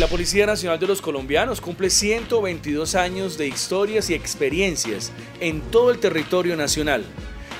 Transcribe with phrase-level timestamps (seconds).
[0.00, 5.90] La Policía Nacional de los Colombianos cumple 122 años de historias y experiencias en todo
[5.90, 7.04] el territorio nacional.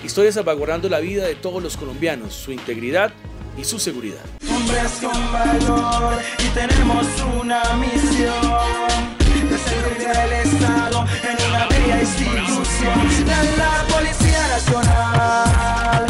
[0.02, 3.12] Historias salvaguardando la vida de todos los colombianos, su integridad
[3.58, 4.24] y su seguridad.
[4.48, 7.06] Hombres con valor y tenemos
[7.38, 8.32] una misión
[9.50, 10.08] de servir
[10.42, 13.28] Estado en una bella institución.
[13.58, 16.06] La Policía Nacional.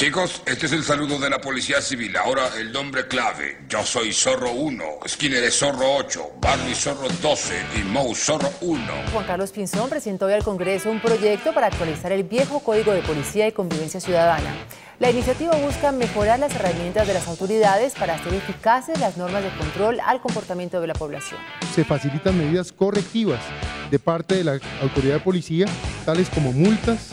[0.00, 2.16] Chicos, este es el saludo de la Policía Civil.
[2.16, 3.58] Ahora el nombre clave.
[3.68, 8.82] Yo soy Zorro 1, Skinner es Zorro 8, Barney Zorro 12 y Moe Zorro 1.
[9.12, 13.02] Juan Carlos Pinzón presentó hoy al Congreso un proyecto para actualizar el viejo Código de
[13.02, 14.54] Policía y Convivencia Ciudadana.
[15.00, 19.50] La iniciativa busca mejorar las herramientas de las autoridades para hacer eficaces las normas de
[19.50, 21.38] control al comportamiento de la población.
[21.74, 23.42] Se facilitan medidas correctivas
[23.90, 25.66] de parte de la autoridad de policía,
[26.06, 27.10] tales como multas,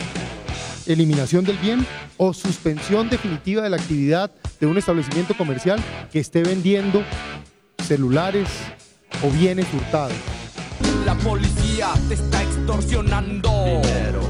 [0.87, 1.85] eliminación del bien
[2.17, 5.79] o suspensión definitiva de la actividad de un establecimiento comercial
[6.11, 7.03] que esté vendiendo
[7.83, 8.47] celulares
[9.23, 10.15] o bienes hurtados.
[11.05, 13.81] La policía te está extorsionando,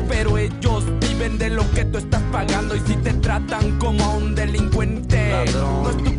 [0.08, 4.16] pero ellos viven de lo que tú estás pagando y si te tratan como a
[4.16, 6.10] un delincuente, no es tu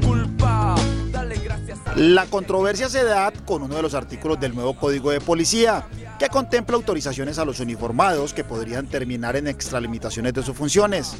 [1.96, 5.86] La controversia se da con uno de los artículos del nuevo Código de Policía,
[6.18, 11.16] que contempla autorizaciones a los uniformados que podrían terminar en extralimitaciones de sus funciones.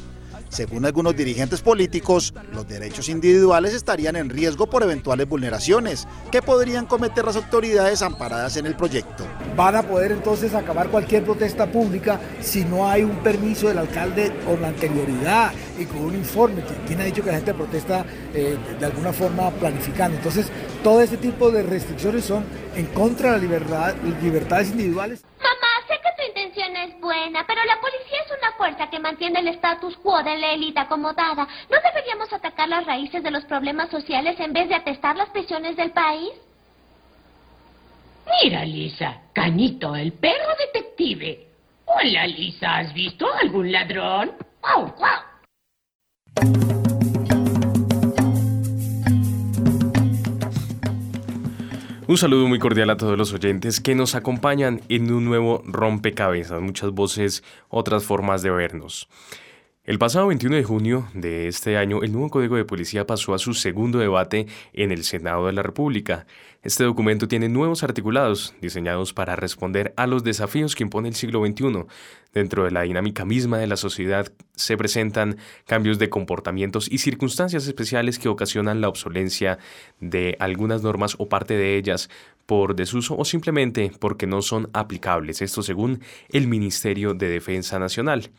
[0.49, 6.87] Según algunos dirigentes políticos, los derechos individuales estarían en riesgo por eventuales vulneraciones que podrían
[6.87, 9.25] cometer las autoridades amparadas en el proyecto.
[9.55, 14.33] Van a poder entonces acabar cualquier protesta pública si no hay un permiso del alcalde
[14.43, 16.63] con anterioridad y con un informe.
[16.87, 18.03] ¿Quién ha dicho que la gente protesta
[18.33, 20.17] eh, de alguna forma planificando?
[20.17, 20.47] Entonces,
[20.83, 22.43] todo este tipo de restricciones son
[22.75, 25.23] en contra de la libertad, libertades individuales.
[25.37, 29.39] Mamá, sé que tu intención es buena, pero la policía es una fuerza que mantiene
[29.39, 31.47] el status quo de la élite acomodada.
[31.71, 35.75] ¿No deberíamos atacar las raíces de los problemas sociales en vez de atestar las prisiones
[35.75, 36.33] del país?
[38.43, 41.47] Mira, Lisa, Cañito, el perro detective.
[41.85, 44.31] Hola, Lisa, ¿has visto algún ladrón?
[44.61, 46.78] ¡Guau, guau!
[52.09, 56.59] Un saludo muy cordial a todos los oyentes que nos acompañan en un nuevo rompecabezas,
[56.59, 59.07] muchas voces, otras formas de vernos.
[59.83, 63.37] El pasado 21 de junio de este año, el nuevo Código de Policía pasó a
[63.37, 66.25] su segundo debate en el Senado de la República.
[66.61, 71.45] Este documento tiene nuevos articulados diseñados para responder a los desafíos que impone el siglo
[71.45, 71.85] XXI.
[72.33, 77.65] Dentro de la dinámica misma de la sociedad se presentan cambios de comportamientos y circunstancias
[77.65, 79.57] especiales que ocasionan la obsolencia
[80.01, 82.09] de algunas normas o parte de ellas
[82.45, 85.41] por desuso o simplemente porque no son aplicables.
[85.41, 88.31] Esto según el Ministerio de Defensa Nacional.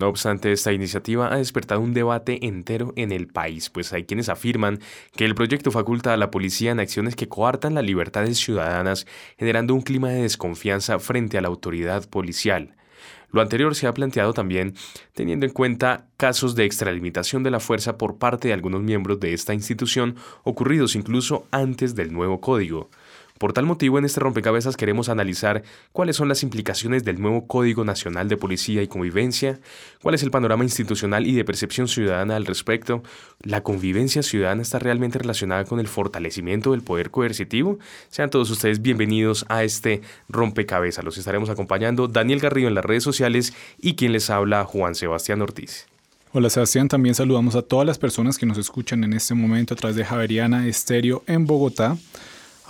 [0.00, 4.30] No obstante, esta iniciativa ha despertado un debate entero en el país, pues hay quienes
[4.30, 4.80] afirman
[5.14, 9.06] que el proyecto faculta a la policía en acciones que coartan las libertades ciudadanas,
[9.36, 12.76] generando un clima de desconfianza frente a la autoridad policial.
[13.30, 14.74] Lo anterior se ha planteado también
[15.12, 19.34] teniendo en cuenta casos de extralimitación de la fuerza por parte de algunos miembros de
[19.34, 22.88] esta institución ocurridos incluso antes del nuevo código.
[23.40, 25.62] Por tal motivo, en este rompecabezas queremos analizar
[25.92, 29.60] cuáles son las implicaciones del nuevo Código Nacional de Policía y Convivencia,
[30.02, 33.02] cuál es el panorama institucional y de percepción ciudadana al respecto,
[33.42, 37.78] la convivencia ciudadana está realmente relacionada con el fortalecimiento del poder coercitivo.
[38.10, 41.02] Sean todos ustedes bienvenidos a este rompecabezas.
[41.02, 45.40] Los estaremos acompañando Daniel Garrido en las redes sociales y quien les habla Juan Sebastián
[45.40, 45.86] Ortiz.
[46.34, 49.78] Hola Sebastián, también saludamos a todas las personas que nos escuchan en este momento a
[49.78, 51.96] través de Javeriana Estéreo en Bogotá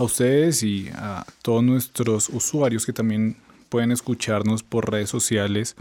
[0.01, 3.37] a ustedes y a todos nuestros usuarios que también
[3.69, 5.77] pueden escucharnos por redes sociales.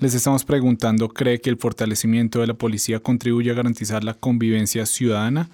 [0.00, 4.84] Les estamos preguntando, ¿cree que el fortalecimiento de la policía contribuye a garantizar la convivencia
[4.84, 5.48] ciudadana?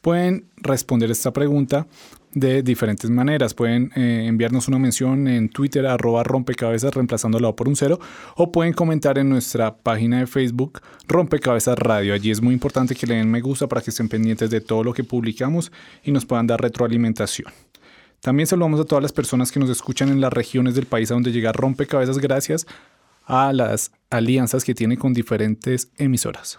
[0.00, 1.86] Pueden responder esta pregunta
[2.32, 3.54] de diferentes maneras.
[3.54, 7.98] Pueden eh, enviarnos una mención en Twitter arroba rompecabezas reemplazándola por un cero
[8.36, 12.14] o pueden comentar en nuestra página de Facebook Rompecabezas Radio.
[12.14, 14.84] Allí es muy importante que le den me gusta para que estén pendientes de todo
[14.84, 15.72] lo que publicamos
[16.04, 17.52] y nos puedan dar retroalimentación.
[18.20, 21.14] También saludamos a todas las personas que nos escuchan en las regiones del país a
[21.14, 22.66] donde llega Rompecabezas gracias
[23.24, 26.58] a las alianzas que tiene con diferentes emisoras.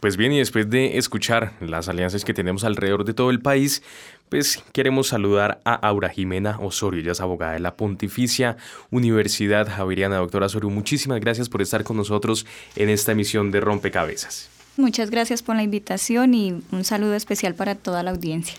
[0.01, 3.83] Pues bien, y después de escuchar las alianzas que tenemos alrededor de todo el país,
[4.29, 8.57] pues queremos saludar a Aura Jimena Osorio, ella es abogada de la Pontificia
[8.91, 10.17] Universidad Javeriana.
[10.17, 12.47] Doctora Osorio, muchísimas gracias por estar con nosotros
[12.77, 14.51] en esta emisión de Rompecabezas.
[14.79, 18.55] Muchas gracias por la invitación y un saludo especial para toda la audiencia.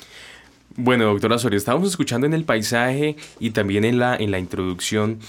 [0.76, 5.20] Bueno, doctora Osorio, estábamos escuchando en el paisaje y también en la, en la introducción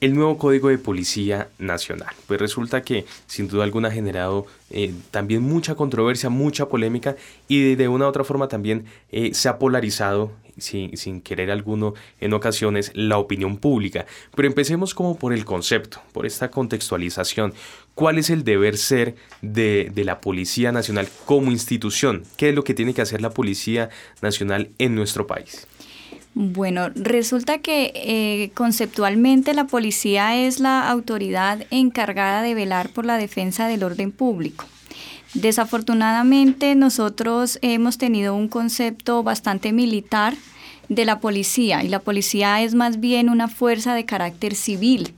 [0.00, 2.14] el nuevo Código de Policía Nacional.
[2.26, 7.16] Pues resulta que sin duda alguna ha generado eh, también mucha controversia, mucha polémica
[7.48, 11.94] y de, una u otra forma también eh, se ha polarizado sin, sin, querer alguno
[12.20, 14.06] en ocasiones la opinión pública.
[14.34, 17.54] Pero empecemos como por el concepto, por esta contextualización.
[17.96, 22.24] ¿Cuál es el deber ser de, de la Policía Nacional como institución?
[22.36, 23.88] ¿Qué es lo que tiene que hacer la Policía
[24.20, 25.66] Nacional en nuestro país?
[26.34, 33.16] Bueno, resulta que eh, conceptualmente la policía es la autoridad encargada de velar por la
[33.16, 34.66] defensa del orden público.
[35.32, 40.34] Desafortunadamente nosotros hemos tenido un concepto bastante militar
[40.90, 45.14] de la policía y la policía es más bien una fuerza de carácter civil.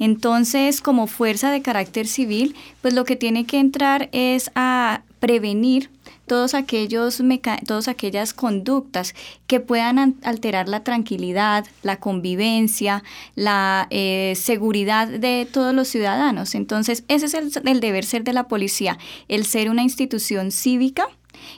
[0.00, 5.90] Entonces, como fuerza de carácter civil, pues lo que tiene que entrar es a prevenir
[6.26, 7.20] todos aquellos
[7.66, 9.14] todas aquellas conductas
[9.46, 13.04] que puedan alterar la tranquilidad, la convivencia,
[13.34, 16.54] la eh, seguridad de todos los ciudadanos.
[16.54, 18.96] Entonces, ese es el, el deber ser de la policía,
[19.28, 21.08] el ser una institución cívica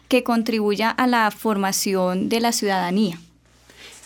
[0.09, 3.19] que contribuya a la formación de la ciudadanía.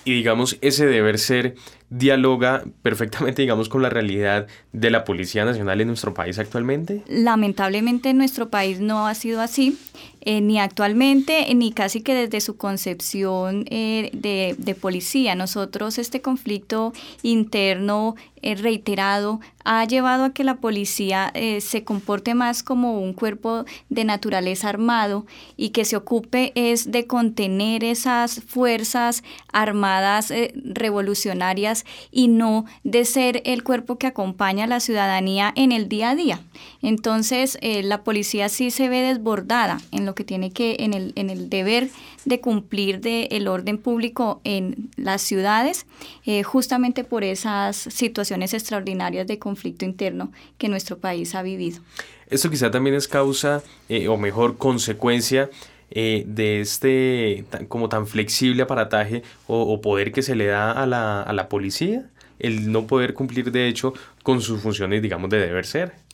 [0.04, 1.56] Y digamos, ese deber ser
[1.90, 7.02] dialoga perfectamente, digamos, con la realidad de la Policía Nacional en nuestro país actualmente?
[7.08, 9.78] Lamentablemente en nuestro país no ha sido así.
[10.28, 15.36] Eh, ni actualmente, ni casi que desde su concepción eh, de, policía.
[15.36, 16.92] Nosotros este conflicto
[17.22, 23.64] interno eh, reiterado ha llevado a que la policía se comporte más como un cuerpo
[23.88, 25.26] de naturaleza armado
[25.56, 33.42] y que se ocupe es de contener esas fuerzas armadas revolucionarias y no de ser
[33.44, 36.40] el cuerpo que acompaña a la ciudadanía en el día a día.
[36.80, 41.30] Entonces, la policía sí se ve desbordada en lo que tiene que, en el, en
[41.30, 41.88] el deber
[42.24, 45.86] de cumplir de el orden público en las ciudades,
[46.24, 51.80] eh, justamente por esas situaciones extraordinarias de conflicto interno que nuestro país ha vivido.
[52.28, 55.48] Esto quizá también es causa, eh, o mejor, consecuencia
[55.92, 60.84] eh, de este como tan flexible aparataje o, o, poder que se le da a
[60.84, 62.10] la, a la policía,
[62.40, 66.05] el no poder cumplir de hecho con sus funciones, digamos, de deber ser.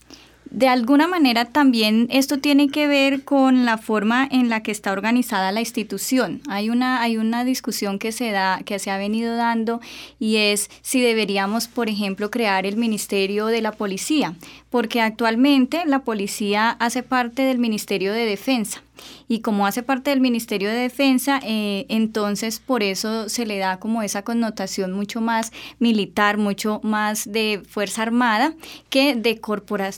[0.53, 4.93] De alguna manera también esto tiene que ver con la forma en la que está
[4.93, 6.43] organizada la institución.
[6.47, 9.81] Hay una, hay una discusión que se da, que se ha venido dando
[10.19, 14.35] y es si deberíamos, por ejemplo, crear el Ministerio de la Policía,
[14.69, 18.83] porque actualmente la policía hace parte del Ministerio de Defensa
[19.29, 23.79] y como hace parte del Ministerio de Defensa, eh, entonces por eso se le da
[23.79, 28.55] como esa connotación mucho más militar, mucho más de Fuerza Armada
[28.91, 29.41] que de,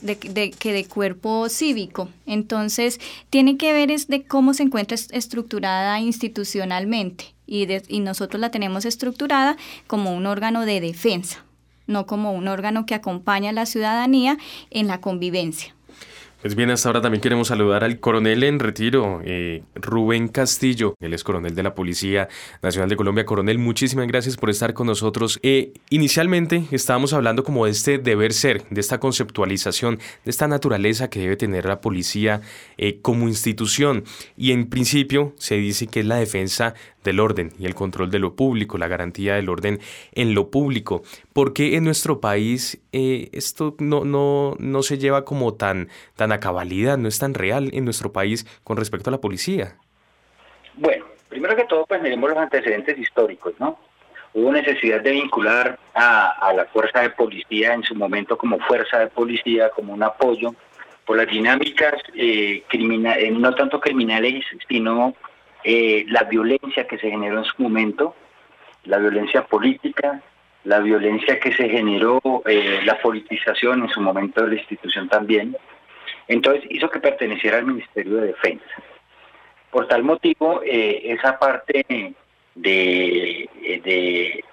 [0.01, 2.09] de, que de cuerpo cívico.
[2.25, 2.99] Entonces
[3.29, 8.85] tiene que ver es de cómo se encuentra estructurada institucionalmente y, y nosotros la tenemos
[8.85, 11.43] estructurada como un órgano de defensa
[11.87, 14.37] no como un órgano que acompaña a la ciudadanía
[14.71, 15.74] en la convivencia.
[16.45, 20.93] Pues bien, hasta ahora también queremos saludar al coronel en retiro, eh, Rubén Castillo.
[20.99, 22.29] Él es coronel de la Policía
[22.61, 23.25] Nacional de Colombia.
[23.25, 25.39] Coronel, muchísimas gracias por estar con nosotros.
[25.41, 31.09] Eh, inicialmente estábamos hablando como de este deber ser, de esta conceptualización, de esta naturaleza
[31.09, 32.41] que debe tener la policía
[32.77, 34.03] eh, como institución.
[34.37, 38.19] Y en principio se dice que es la defensa del orden y el control de
[38.19, 39.79] lo público, la garantía del orden
[40.11, 41.03] en lo público.
[41.33, 46.39] ¿Por qué en nuestro país esto no, no, no se lleva como tan, tan a
[46.39, 49.75] cabalidad, no es tan real en nuestro país con respecto a la policía?
[50.75, 53.79] Bueno, primero que todo, pues miremos los antecedentes históricos, ¿no?
[54.33, 59.07] Hubo necesidad de vincular a, la fuerza de policía en su momento como fuerza de
[59.07, 60.53] policía, como un apoyo
[61.05, 65.15] por las dinámicas eh, eh no tanto criminales, sino
[65.63, 68.15] eh, la violencia que se generó en su momento,
[68.83, 70.21] la violencia política,
[70.65, 75.55] la violencia que se generó, eh, la politización en su momento de la institución también.
[76.27, 78.65] Entonces hizo que perteneciera al Ministerio de Defensa.
[79.71, 81.85] Por tal motivo, eh, esa parte
[82.55, 83.49] de,
[83.83, 84.43] de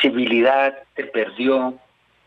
[0.00, 1.78] civilidad se perdió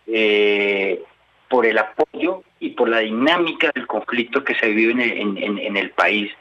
[0.07, 1.01] eh,
[1.49, 6.31] por el apoyo y por la dinámica del conflicto que se vive en, el país.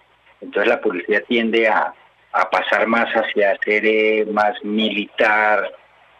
[0.41, 1.95] Entonces la policía tiende a,
[2.51, 5.73] pasar más hacia ser eh, más militar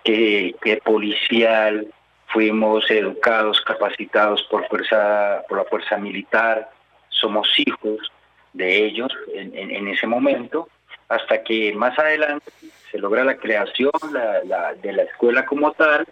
[0.05, 1.89] que, policial.
[2.35, 6.69] Fuimos educados, capacitados por fuerza, por la fuerza militar.
[7.09, 8.13] Somos hijos
[8.53, 10.69] de ellos en, ese momento,
[11.09, 12.51] hasta que más adelante
[12.91, 13.93] se logra la creación
[14.83, 16.07] de la escuela como tal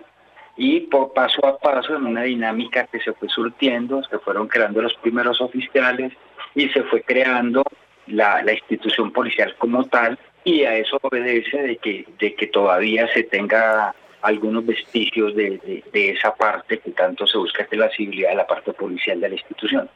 [0.57, 4.83] y por paso a paso en una dinámica que se fue surtiendo, se fueron creando
[4.83, 6.13] los primeros oficiales
[6.55, 7.65] y se fue creando
[8.07, 13.23] la, institución policial como tal y a eso obedece de que, de que todavía se
[13.25, 18.37] tenga algunos vestigios de, de esa parte que tanto se busca que la civilidad de
[18.37, 19.89] la parte policial de la institución.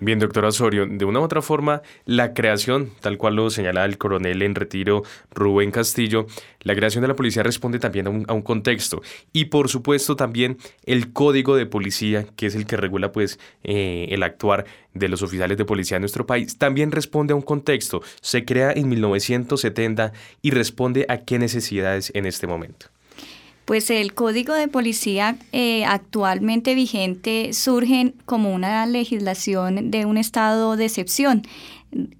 [0.00, 3.98] Bien, doctor Osorio, de una u otra forma, la creación, tal cual lo señala el
[3.98, 5.02] coronel en retiro
[5.34, 6.26] Rubén Castillo,
[6.60, 9.02] la creación de la policía responde también a un, contexto
[9.32, 14.06] y por supuesto también el código de policía, que es el que regula pues eh,
[14.10, 18.00] el actuar de los oficiales de policía en nuestro país, también responde a un contexto.
[18.20, 20.12] Se crea en 1970
[20.42, 22.86] y responde a qué necesidades en este momento.
[23.68, 30.78] Pues el código de policía eh, actualmente vigente surge como una legislación de un estado
[30.78, 31.42] de excepción.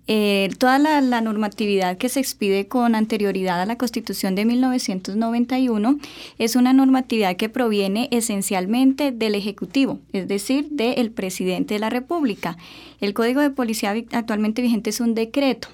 [0.07, 5.99] Eh, toda la, normatividad que se expide con anterioridad a la Constitución de 1991
[6.37, 12.59] es una normatividad que proviene esencialmente del Ejecutivo, es decir, del presidente de la República.
[13.01, 15.69] El Código de Policía actualmente vigente es un decreto.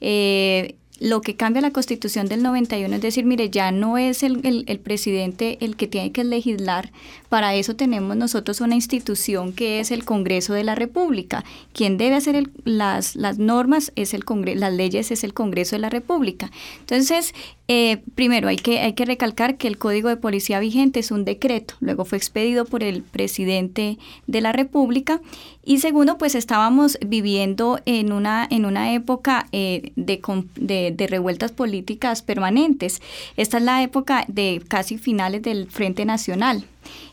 [0.00, 4.64] Eh, lo que cambia la constitución del 91 es decir, mire, ya no es el,
[4.68, 6.92] el, presidente el que tiene que legislar,
[7.28, 11.44] para eso tenemos nosotros una institución que es el Congreso de la República.
[11.72, 15.80] Quien debe hacer las, las normas es el Congreso, las leyes es el Congreso de
[15.80, 16.52] la República.
[16.78, 17.34] Entonces,
[17.66, 21.24] eh, primero, hay que, hay que recalcar que el Código de Policía vigente es un
[21.24, 25.20] decreto, luego fue expedido por el presidente de la República
[25.64, 32.22] y segundo, pues estábamos viviendo en una, en una época eh, de, de, revueltas políticas
[32.22, 33.00] permanentes.
[33.36, 36.64] Esta es la época de casi finales del Frente Nacional.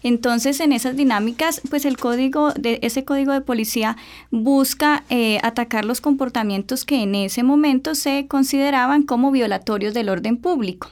[0.03, 3.97] Entonces, en esas dinámicas, pues el código de ese código de policía
[4.31, 10.37] busca eh, atacar los comportamientos que en ese momento se consideraban como violatorios del orden
[10.37, 10.89] público.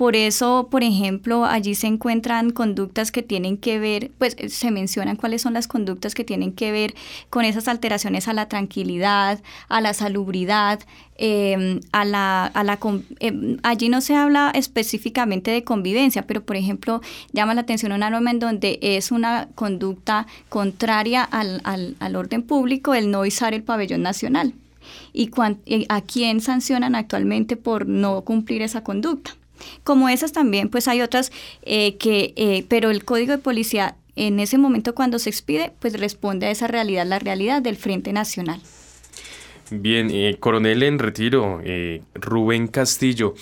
[0.00, 5.16] Por eso, por ejemplo, allí se encuentran conductas que tienen que ver, pues se mencionan
[5.16, 6.94] cuáles son las conductas que tienen que ver
[7.28, 10.80] con esas alteraciones a la tranquilidad, a la salubridad,
[11.20, 12.78] em, a la, a la
[13.20, 18.08] em, allí no se habla específicamente de convivencia, pero por ejemplo llama la atención una
[18.08, 23.62] norma en donde es una conducta contraria al, al, orden público el no izar el
[23.62, 24.54] pabellón nacional.
[25.12, 25.30] ¿Y
[25.88, 29.36] a quién sancionan actualmente por no cumplir esa conducta?
[29.84, 34.40] Como esas también, pues hay otras eh, que, eh, pero el código de policía en
[34.40, 38.60] ese momento cuando se expide, pues responde a esa realidad, la realidad del Frente Nacional.
[39.70, 41.60] Bien, eh, coronel en retiro,
[42.14, 43.34] Rubén Castillo,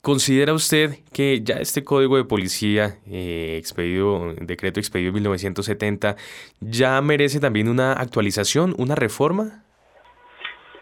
[0.00, 6.16] ¿considera usted que ya este código de policía, expedido, decreto expedido en 1970,
[6.60, 9.62] ya merece también una actualización, una reforma?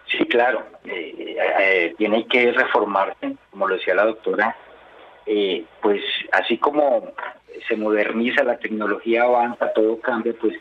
[0.07, 0.65] Sí, claro.
[0.85, 4.57] Eh, tiene que reformarse, como lo decía la doctora,
[5.27, 7.13] eh, pues así como
[7.69, 10.55] se moderniza, la tecnología avanza, todo cambia, pues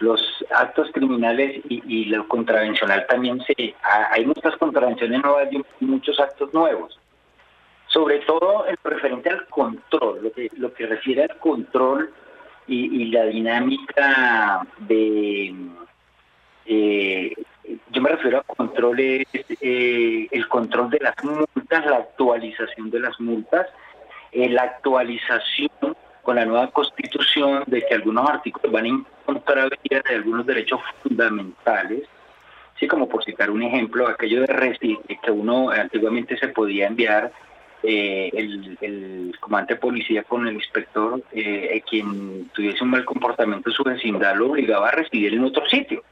[0.00, 3.74] los actos criminales y, lo contravencional también se...
[4.10, 6.98] Hay muchas contravenciones nuevas y muchos actos nuevos.
[7.86, 12.12] Sobre todo en referente al control, lo que, lo que refiere al control
[12.66, 15.54] y, la dinámica de...
[16.66, 17.34] Eh,
[17.90, 19.26] yo me refiero a controles,
[19.60, 23.68] eh, el control de las multas, la actualización de las multas,
[24.32, 30.14] eh, la actualización con la nueva constitución de que algunos artículos van en contravía de
[30.14, 32.02] algunos derechos fundamentales,
[32.78, 37.32] sí, como por citar un ejemplo, aquello de que uno antiguamente se podía enviar
[37.82, 41.22] eh, el, el, comandante de policía con el inspector,
[41.88, 46.02] quien tuviese un mal comportamiento en su vecindad lo obligaba a residir en otro sitio.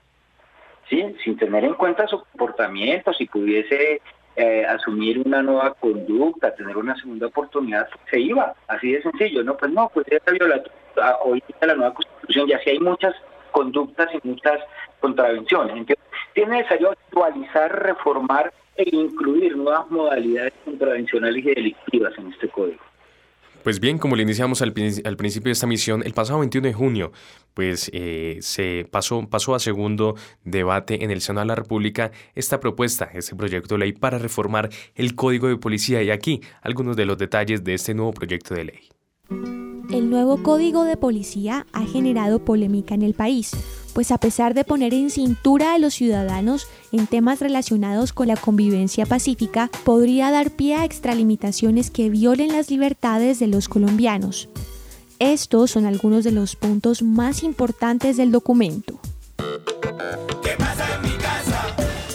[0.88, 4.02] Sin tener en cuenta su comportamiento, si pudiese
[4.35, 9.59] eh, asumir una nueva conducta, tener una segunda oportunidad, se iba, así de sencillo, ¿no?
[9.59, 10.33] Pues no, pues ya está
[11.25, 13.14] hoy la nueva constitución, ya sí hay muchas
[13.50, 14.61] conductas y muchas
[15.00, 15.76] contravenciones.
[15.76, 22.80] Entonces, tiene necesario actualizar, reformar e incluir nuevas modalidades contravencionales y delictivas en este código.
[23.62, 27.12] Pues bien, como le iniciamos al, principio de esta misión, el pasado 21 de junio,
[27.54, 32.58] pues eh, se pasó, pasó a segundo debate en el Senado de la República esta
[32.58, 36.02] propuesta, este proyecto de ley para reformar el Código de Policía.
[36.02, 39.71] Y aquí algunos de los detalles de este nuevo proyecto de ley.
[39.92, 43.52] El nuevo Código de Policía ha generado polémica en el país
[43.92, 48.37] pues a pesar de poner en cintura a los ciudadanos en temas relacionados con la
[48.37, 54.49] convivencia pacífica, podría dar pie a extralimitaciones que violen las libertades de los colombianos.
[55.18, 58.99] Estos son algunos de los puntos más importantes del documento.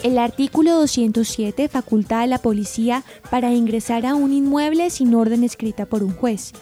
[0.03, 5.85] El artículo 207 faculta a la policía para ingresar a un inmueble sin orden escrita
[5.85, 6.53] por un juez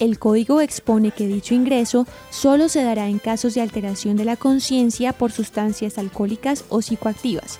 [0.00, 4.36] el código expone que dicho ingreso solo se dará en casos de alteración de la
[4.36, 7.58] conciencia por sustancias alcohólicas o psicoactivas,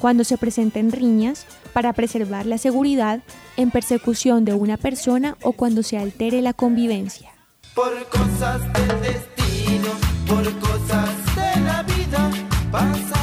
[0.00, 3.20] cuando se presenten riñas, para preservar la seguridad,
[3.56, 7.30] en persecución de una persona o cuando se altere la convivencia.
[7.74, 9.88] Por cosas del destino,
[10.26, 12.30] por cosas de la vida,
[12.70, 13.21] pasaba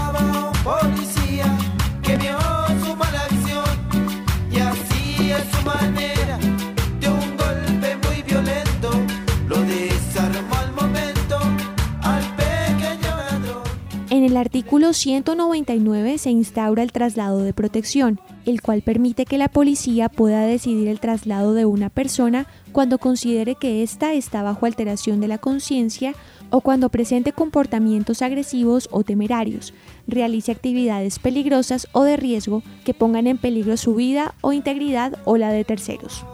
[14.39, 20.41] artículo 199 se instaura el traslado de protección, el cual permite que la policía pueda
[20.41, 25.37] decidir el traslado de una persona cuando considere que ésta está bajo alteración de la
[25.37, 26.13] conciencia
[26.49, 29.73] o cuando presente comportamientos agresivos o temerarios,
[30.07, 35.37] realice actividades peligrosas o de riesgo que pongan en peligro su vida o integridad o
[35.37, 36.25] la de terceros.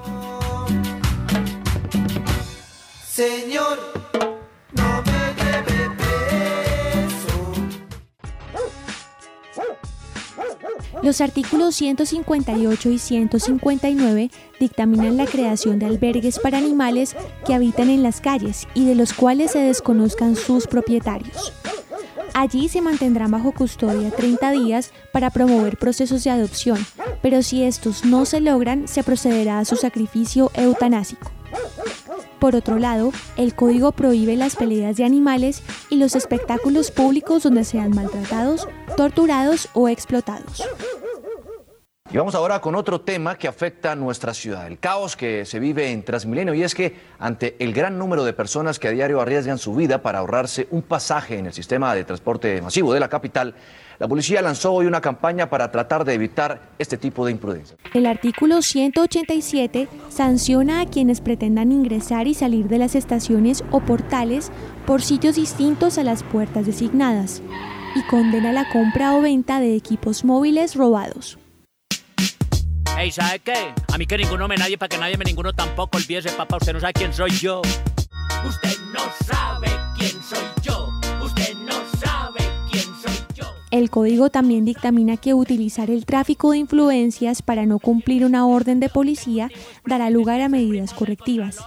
[3.06, 3.80] Señor,
[11.04, 18.04] Los artículos 158 y 159 dictaminan la creación de albergues para animales que habitan en
[18.04, 21.54] las calles y de los cuales se desconozcan sus propietarios.
[22.34, 26.86] Allí se mantendrán bajo custodia 30 días para promover procesos de adopción,
[27.22, 31.31] pero si estos no se logran, se procederá a su sacrificio eutanásico.
[32.40, 37.64] Por otro lado, el código prohíbe las peleas de animales y los espectáculos públicos donde
[37.64, 38.68] sean maltratados,
[38.98, 40.64] torturados o explotados.
[42.11, 45.59] Y vamos ahora con otro tema que afecta a nuestra ciudad, el caos que se
[45.59, 46.53] vive en Transmilenio.
[46.53, 50.03] Y es que ante el gran número de personas que a diario arriesgan su vida
[50.03, 53.55] para ahorrarse un pasaje en el sistema de transporte masivo de la capital,
[53.98, 57.75] la policía lanzó hoy una campaña para tratar de evitar este tipo de imprudencia.
[57.94, 64.51] El artículo 187 sanciona a quienes pretendan ingresar y salir de las estaciones o portales
[64.85, 67.41] por sitios distintos a las puertas designadas
[67.96, 71.39] y condena la compra o venta de equipos móviles robados.
[72.98, 73.74] Hey, ¿sabe qué?
[73.94, 75.98] A mí que ninguno me nadie para que nadie me ninguno tampoco.
[75.98, 77.62] Olvídese, papá, usted no sabe quién soy yo.
[78.48, 80.90] Usted no sabe quién soy yo.
[81.22, 82.46] Usted no sabe
[83.72, 88.79] el código también dictamina que utilizar el tráfico de influencias para no cumplir una orden
[88.79, 89.50] de policía
[89.86, 91.58] dará lugar a medidas correctivas.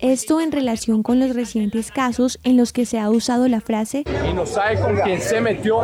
[0.00, 4.02] Esto en relación con los recientes casos en los que se ha usado la frase
[4.28, 5.80] y no sabe con quién se metió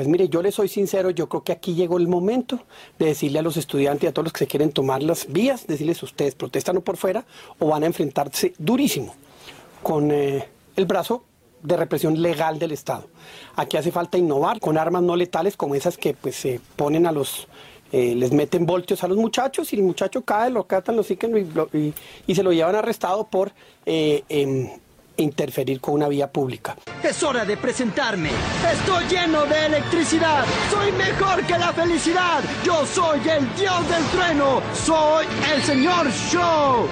[0.00, 2.58] pues mire, yo le soy sincero, yo creo que aquí llegó el momento
[2.98, 5.66] de decirle a los estudiantes y a todos los que se quieren tomar las vías,
[5.66, 7.26] decirles ustedes protestan o por fuera
[7.58, 9.14] o van a enfrentarse durísimo
[9.82, 11.22] con eh, el brazo
[11.62, 13.08] de represión legal del Estado.
[13.56, 17.12] Aquí hace falta innovar con armas no letales como esas que pues se ponen a
[17.12, 17.46] los
[17.92, 21.52] eh, les meten voltios a los muchachos y el muchacho cae, lo catan, lo siguen
[21.74, 21.92] y,
[22.26, 23.52] y, se lo llevan arrestado por
[23.84, 24.70] eh, em,
[25.16, 26.76] interferir con una vía pública.
[27.02, 28.30] Es hora de presentarme.
[28.72, 30.44] Estoy lleno de electricidad.
[30.70, 32.42] Soy mejor que la felicidad.
[32.64, 34.62] Yo soy el dios del trueno.
[34.74, 36.86] Soy el señor Show.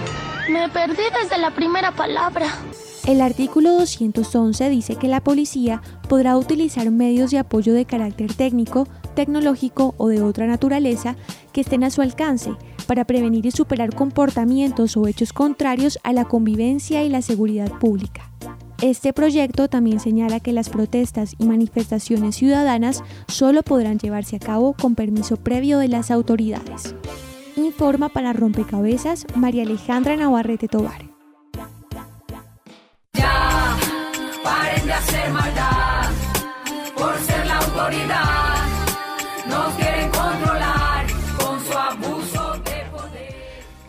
[0.49, 2.47] Me perdí desde la primera palabra.
[3.07, 8.87] El artículo 211 dice que la policía podrá utilizar medios de apoyo de carácter técnico,
[9.15, 11.17] tecnológico o de otra naturaleza
[11.53, 12.51] que estén a su alcance
[12.89, 18.31] para prevenir y superar comportamientos o hechos contrarios a la convivencia y la seguridad pública.
[18.81, 24.73] Este proyecto también señala que las protestas y manifestaciones ciudadanas solo podrán llevarse a cabo
[24.73, 26.95] con permiso previo de las autoridades.
[27.57, 31.08] Informa para Rompecabezas María Alejandra Navarrete Tobar.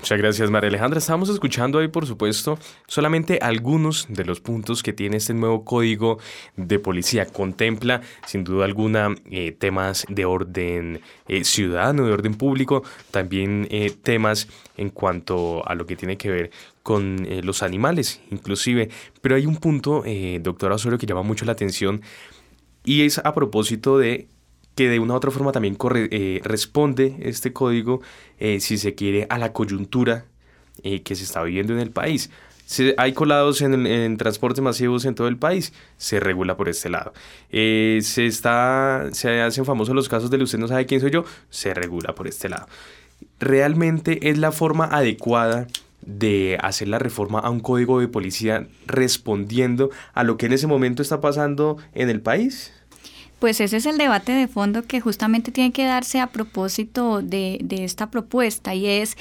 [0.10, 0.98] Muchas gracias, María Alejandra.
[0.98, 6.18] Estamos escuchando ahí, por supuesto, solamente algunos de los puntos que tiene este nuevo código
[6.56, 7.28] de policía.
[7.28, 13.92] Contempla, sin duda alguna, eh, temas de orden eh, ciudadano, de orden público, también eh,
[14.02, 16.50] temas en cuanto a lo que tiene que ver
[16.82, 18.90] con los animales, inclusive.
[19.22, 20.04] Pero hay un punto,
[20.42, 22.02] doctora Osorio, que llama mucho la atención
[22.84, 24.28] y es a propósito de
[24.80, 28.02] que de una u otra forma también eh, responde este código,
[28.40, 30.24] eh, si se quiere, a la coyuntura
[30.84, 32.30] eh, que se está viviendo en el país.
[32.66, 36.88] Si hay colados en, en, transportes masivos en todo el país, se regula por este
[36.88, 37.12] lado.
[37.52, 41.74] se, está, se hacen famosos los casos de usted no sabe quién soy yo, se
[41.74, 42.66] regula por este lado.
[43.38, 45.68] ¿Realmente es la forma adecuada
[46.04, 50.68] de hacer la reforma a un código de policía respondiendo a lo que en ese
[50.68, 52.72] momento está pasando en el país?
[53.40, 57.66] Pues ese es el debate de fondo que justamente tiene que darse a propósito de,
[57.70, 59.18] esta propuesta y es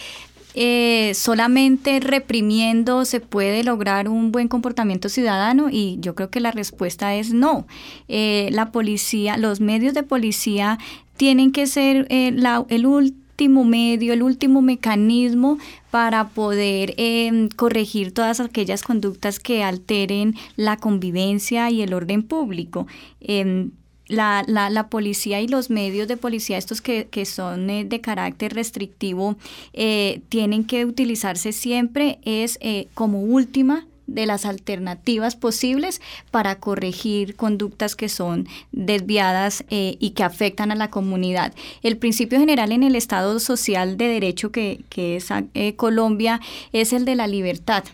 [0.55, 6.51] eh, solamente reprimiendo se puede lograr un buen comportamiento ciudadano y yo creo que la
[6.51, 7.67] respuesta es no.
[8.09, 10.79] Eh, la policía, los medios de policía
[11.17, 12.35] tienen que ser eh,
[12.71, 15.59] el último medio, el último mecanismo
[15.93, 22.89] para poder em, corregir todas aquellas conductas que alteren la convivencia y el orden público.
[23.21, 23.71] Em,
[24.09, 28.01] la, la, la, policía y los medios de policía, estos que, que son eh, de
[28.01, 29.37] carácter restrictivo,
[29.73, 36.01] eh, tienen que utilizarse siempre es eh, como última de las alternativas posibles
[36.33, 41.55] para corregir conductas que son desviadas eh, y que afectan a la comunidad.
[41.83, 46.41] El principio general en el Estado social de derecho que, que es eh, Colombia
[46.73, 47.85] es el de la libertad.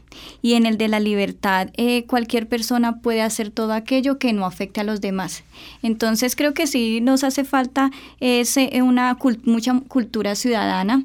[0.43, 4.47] Y en el de la libertad eh, cualquier persona puede hacer todo aquello que no
[4.47, 5.45] afecte a los demás.
[5.83, 7.91] Entonces creo que sí nos hace falta
[8.83, 11.05] una mucha cultura ciudadana,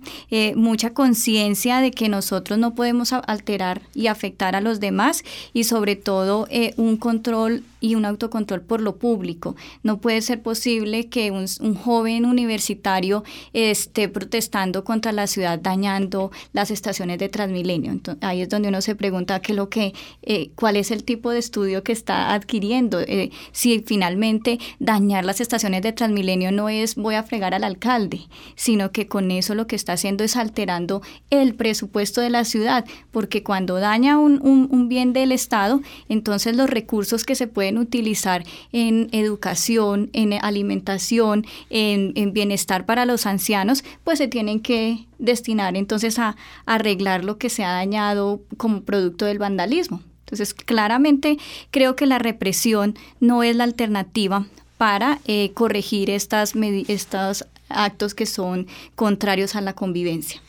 [0.55, 5.95] mucha conciencia de que nosotros no podemos alterar y afectar a los demás y sobre
[5.95, 9.55] todo eh, un control y un autocontrol por lo público.
[9.83, 16.71] No puede ser posible que un, joven universitario esté protestando contra la ciudad dañando las
[16.71, 17.91] estaciones de Transmilenio.
[17.91, 21.31] Entonces, ahí es donde uno se pregunta qué lo que, eh, cuál es el tipo
[21.31, 22.99] de estudio que está adquiriendo.
[22.99, 28.21] Eh, si finalmente dañar las estaciones de Transmilenio no es voy a fregar al alcalde,
[28.55, 32.85] sino que con eso lo que está haciendo es alterando el presupuesto de la ciudad,
[33.09, 38.43] porque cuando daña un, un bien del Estado, entonces los recursos que se pueden utilizar
[38.71, 46.17] en educación, en alimentación, en, bienestar para los ancianos, pues se tienen que destinar entonces
[46.17, 50.01] a, arreglar lo que se ha dañado como producto del vandalismo.
[50.21, 51.37] Entonces, claramente
[51.71, 58.25] creo que la represión no es la alternativa para eh, corregir estas estos actos que
[58.25, 60.41] son contrarios a la convivencia.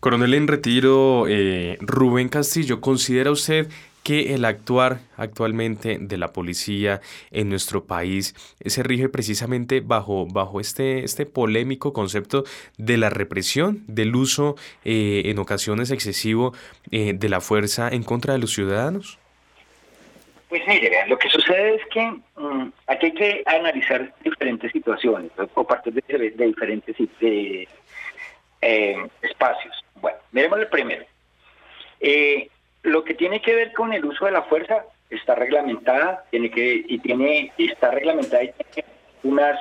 [0.00, 3.68] Coronel en retiro, eh, Rubén Castillo, ¿considera usted
[4.08, 10.60] que el actuar actualmente de la policía en nuestro país se rige precisamente bajo, bajo
[10.60, 12.44] este, este polémico concepto
[12.78, 16.54] de la represión, del uso eh, en ocasiones excesivo
[16.90, 19.18] eh, de la fuerza en contra de los ciudadanos?
[20.48, 25.64] Pues mire, lo que sucede es que mm, aquí hay que analizar diferentes situaciones o
[25.66, 27.66] partes de, diferentes eh,
[29.20, 29.84] espacios.
[29.96, 31.04] Bueno, miremos el primero.
[32.82, 36.84] Lo que tiene que ver con el uso de la fuerza está reglamentada, tiene que
[36.86, 38.88] y tiene está reglamentada y tiene
[39.22, 39.58] unas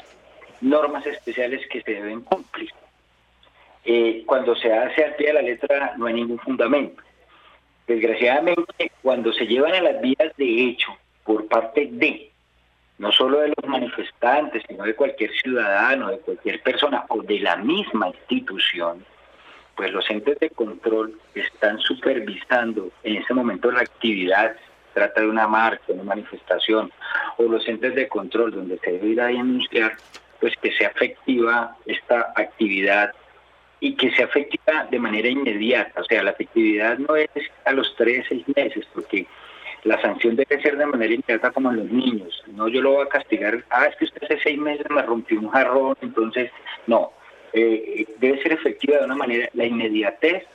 [0.62, 2.70] normas especiales que se deben cumplir.
[3.86, 7.02] Eh, cuando se hace al pie de la letra no hay ningún fundamento.
[7.88, 12.32] Desgraciadamente, cuando se llevan a las vías de hecho por parte de,
[12.98, 17.56] no solo de los manifestantes, sino de cualquier ciudadano, de cualquier persona o de la
[17.56, 19.06] misma institución,
[19.78, 24.56] pues los entes de control están supervisando en ese momento la actividad,
[24.94, 26.92] trata de una marcha, una manifestación,
[27.38, 29.94] o los entes de control donde se debe ir a denunciar,
[30.42, 33.14] pues que sea efectiva esta actividad
[33.80, 36.02] y que sea efectiva de manera inmediata.
[36.02, 37.30] O sea, la efectividad no es
[37.66, 39.28] a los tres, seis meses, porque
[39.84, 42.44] la sanción debe ser de manera inmediata como en los niños.
[42.48, 45.40] No, yo lo voy a castigar, ah, es que usted hace seis meses me rompió
[45.40, 46.50] un jarrón, entonces,
[46.88, 47.12] no,
[47.54, 50.46] eh, debe ser efectiva de una manera la inmediatez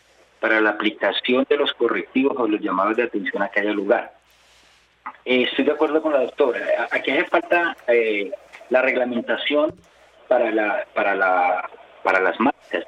[0.41, 4.13] para la aplicación de los correctivos o los llamados de atención a que haya lugar.
[5.25, 6.89] Eh, estoy de acuerdo con la doctora.
[6.91, 8.33] Aquí hace falta eh,
[8.71, 9.75] la reglamentación
[10.29, 11.71] para, la, para, la,
[12.03, 12.85] para las marchas,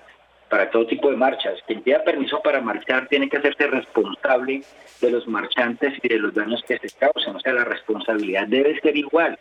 [0.49, 1.61] para todo tipo de marchas.
[1.67, 4.63] Quien pida permiso para marchar tiene que hacerse responsable
[5.01, 7.37] de los marchantes y de los daños que se causan.
[7.37, 9.39] O sea, la responsabilidad debe ser igual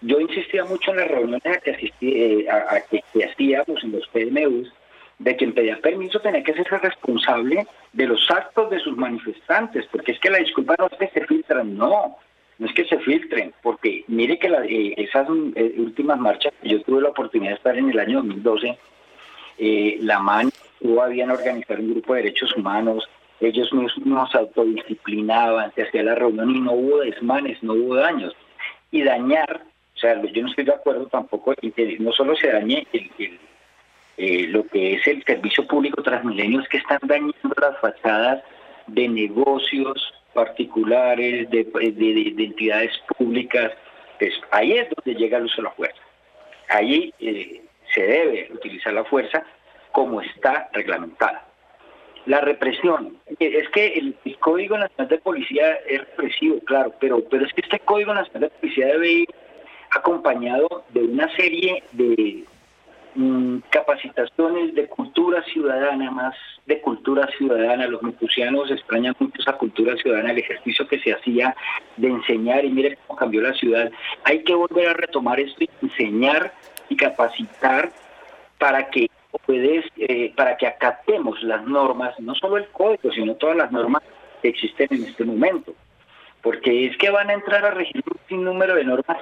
[0.00, 4.06] yo insistía mucho en las reuniones a que, asistí, eh, a, que, hacíamos en los
[4.08, 4.72] PMUs
[5.18, 10.12] de quien pedía permiso tenía que ser responsable de los actos de sus manifestantes, porque
[10.12, 12.18] es que la disculpa no es que se filtran, no,
[12.58, 17.02] no es que se filtren, porque mire que eh, esas eh, últimas marchas, yo tuve
[17.02, 18.78] la oportunidad de estar en el año 2012,
[19.58, 23.08] eh, la MAN estuvo a bien organizar un grupo de derechos humanos,
[23.40, 23.70] ellos
[24.04, 28.34] nos autodisciplinaban, se hacía la reunión y no hubo desmanes, no hubo daños.
[28.90, 29.62] Y dañar,
[29.96, 32.86] o sea, yo no estoy de acuerdo tampoco en que no solo se dañe
[34.18, 38.44] eh, lo que es el servicio público transmilenio, es que están dañando las fachadas
[38.88, 41.66] de negocios particulares, de,
[42.38, 43.72] entidades públicas.
[44.18, 46.02] Pues ahí es donde llega el uso de la fuerza.
[46.68, 47.62] Ahí eh,
[47.94, 49.44] se debe utilizar la fuerza
[49.92, 51.46] como está reglamentada.
[52.26, 57.52] La represión, es que el, Código Nacional de Policía es represivo, claro, pero, pero es
[57.54, 59.28] que este Código Nacional de Policía debe ir
[59.90, 62.44] acompañado de una serie de
[63.14, 66.34] mm, capacitaciones de cultura ciudadana, más
[66.66, 67.86] de cultura ciudadana.
[67.86, 71.54] Los mecusianos extrañan mucho esa cultura ciudadana, el ejercicio que se hacía
[71.96, 73.90] de enseñar y mire cómo cambió la ciudad.
[74.24, 76.52] Hay que volver a retomar esto y enseñar
[76.88, 77.90] y capacitar
[78.58, 79.10] para que
[79.44, 84.02] puedes, eh, para que acatemos las normas, no solo el código, sino todas las normas
[84.42, 85.74] que existen en este momento.
[86.42, 89.18] Porque es que van a entrar a regir un sinnúmero de normas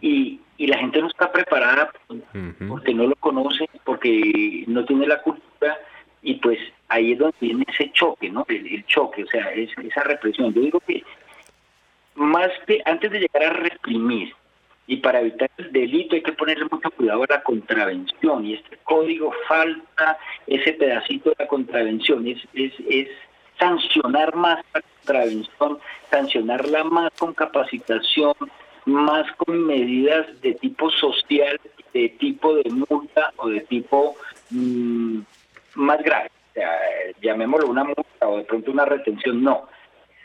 [0.00, 1.90] y, y la gente no está preparada
[2.68, 5.78] porque no lo conoce, porque no tiene la cultura
[6.22, 6.58] y pues
[6.88, 8.44] ahí es donde viene ese choque, ¿no?
[8.48, 10.52] El, choque, o sea, esa represión.
[10.52, 11.04] Yo digo que
[12.14, 14.34] más que antes de llegar a reprimir,
[14.88, 18.78] y para evitar el delito hay que ponerle mucho cuidado a la contravención y este
[18.84, 23.08] código falta ese pedacito de la contravención, es, es, es
[23.58, 25.78] sancionar más la contravención,
[26.10, 28.34] sancionarla más con capacitación,
[28.88, 31.60] más con medidas de tipo social,
[31.92, 34.16] de tipo de multa o de tipo
[34.50, 35.20] mm,
[35.74, 36.30] más grave.
[36.50, 36.78] O sea,
[37.20, 39.68] llamémoslo una multa o de pronto una retención, no.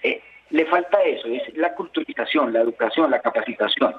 [0.01, 3.95] Eh, le falta eso, es la culturización, la educación, la capacitación.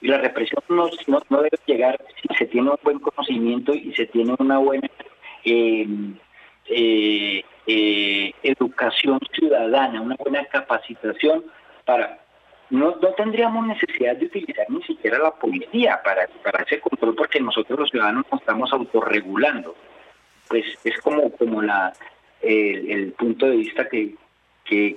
[0.00, 0.88] Y la represión no,
[1.28, 4.88] no, debe llegar si se tiene un buen conocimiento y se tiene una buena
[5.44, 5.86] eh,
[7.66, 11.44] eh, educación ciudadana, una buena capacitación
[11.84, 12.19] para...
[12.70, 17.40] No, no tendríamos necesidad de utilizar ni siquiera la policía para, para ese control porque
[17.40, 19.74] nosotros los ciudadanos nos estamos autorregulando.
[20.48, 21.92] Pues es como, como la,
[22.42, 24.14] el punto de vista que,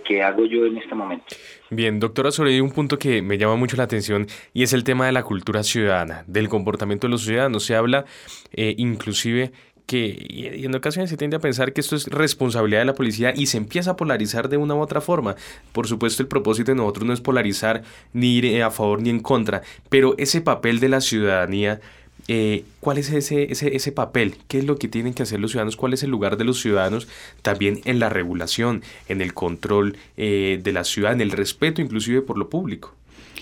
[0.04, 1.26] que, hago yo en este momento.
[1.70, 5.08] Bien, doctora Sorey, un punto que me llama mucho la atención y es el tema
[5.08, 7.66] de la cultura ciudadana, del comportamiento de los ciudadanos.
[7.66, 8.06] Se habla
[8.54, 9.52] eh, inclusive
[9.86, 13.34] que y en ocasiones se tiende a pensar que esto es responsabilidad de la policía
[13.36, 15.36] y se empieza a polarizar de una u otra forma.
[15.72, 19.20] Por supuesto, el propósito de nosotros no es polarizar ni ir a favor ni en
[19.20, 21.82] contra, pero ese papel de la ciudadanía
[22.28, 24.36] eh, ¿Cuál es ese, ese, ese papel?
[24.48, 25.76] ¿Qué es lo que tienen que hacer los ciudadanos?
[25.76, 27.08] ¿Cuál es el lugar de los ciudadanos
[27.42, 32.22] también en la regulación, en el control eh, de la ciudad, en el respeto inclusive
[32.22, 32.96] por lo público?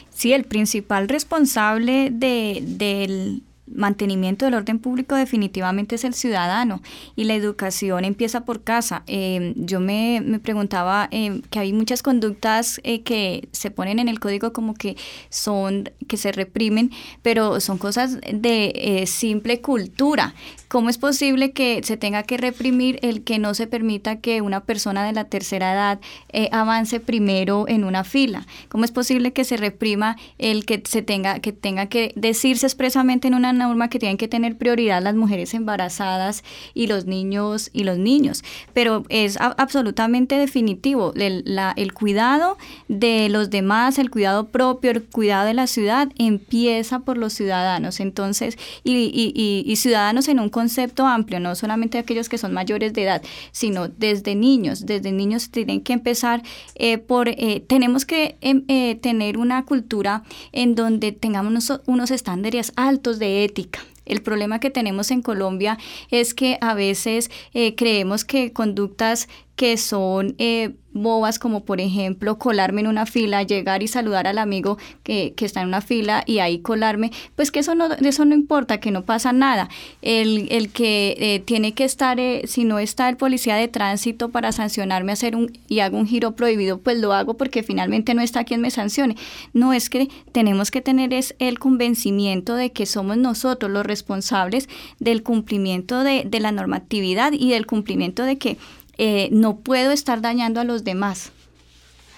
[0.10, 6.82] Sí, el principal responsable de, del mantenimiento del orden público definitivamente es el ciudadano
[7.16, 9.04] y la educación empieza por casa.
[9.08, 14.20] Em, yo me, preguntaba em, que hay muchas conductas eh, que se ponen en el
[14.20, 14.98] código como que
[15.30, 20.34] son, que se reprimen, pero son cosas de eh, simple cultura.
[20.68, 24.64] ¿Cómo es posible que se tenga que reprimir el que no se permita que una
[24.64, 28.48] persona de la tercera edad eh, avance primero en una fila?
[28.70, 33.28] ¿Cómo es posible que se reprima el que se tenga que tenga que decirse expresamente
[33.28, 37.84] en una norma que tienen que tener prioridad las mujeres embarazadas y los niños y
[37.84, 38.44] los niños?
[38.74, 45.54] Pero es absolutamente definitivo el, cuidado de los demás, el cuidado propio, el cuidado de
[45.54, 48.00] la ciudad empieza por los ciudadanos.
[48.00, 53.22] Entonces, y, ciudadanos en un concepto amplio, no solamente aquellos que son mayores de edad,
[53.52, 54.86] sino desde niños.
[54.86, 56.44] Desde niños tienen que empezar
[56.76, 62.74] eh, por, eh, tenemos que em, eh, tener una cultura en donde tengamos unos estándares
[62.76, 63.86] altos de ética.
[64.06, 65.78] El problema que tenemos en Colombia
[66.10, 67.30] es que a veces
[67.78, 69.30] creemos que conductas
[69.62, 74.40] que son eh, bobas como por ejemplo colarme en una fila, llegar y saludar al
[74.40, 78.34] amigo que, está en una fila y ahí colarme, pues que eso no, eso no
[78.34, 79.70] importa, que no pasa nada.
[80.02, 84.30] El, el que eh, tiene que estar, eh, si no está el policía de tránsito
[84.30, 88.24] para sancionarme hacer un, y hago un giro prohibido, pues lo hago porque finalmente no
[88.24, 89.16] está quien me sancione.
[89.54, 94.68] No es que tenemos que tener es el convencimiento de que somos nosotros los responsables
[94.98, 98.58] del cumplimiento de, de la normatividad y del cumplimiento de que
[99.04, 101.32] eh, no puedo estar dañando a los demás.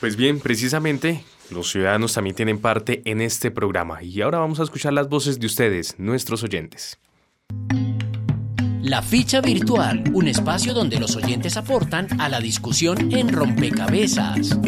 [0.02, 4.64] Pues bien, precisamente los ciudadanos también tienen parte en este programa y ahora vamos a
[4.64, 7.00] escuchar las voces de ustedes, nuestros oyentes.
[8.82, 14.60] La ficha virtual, un espacio donde los oyentes aportan a la discusión en rompecabezas.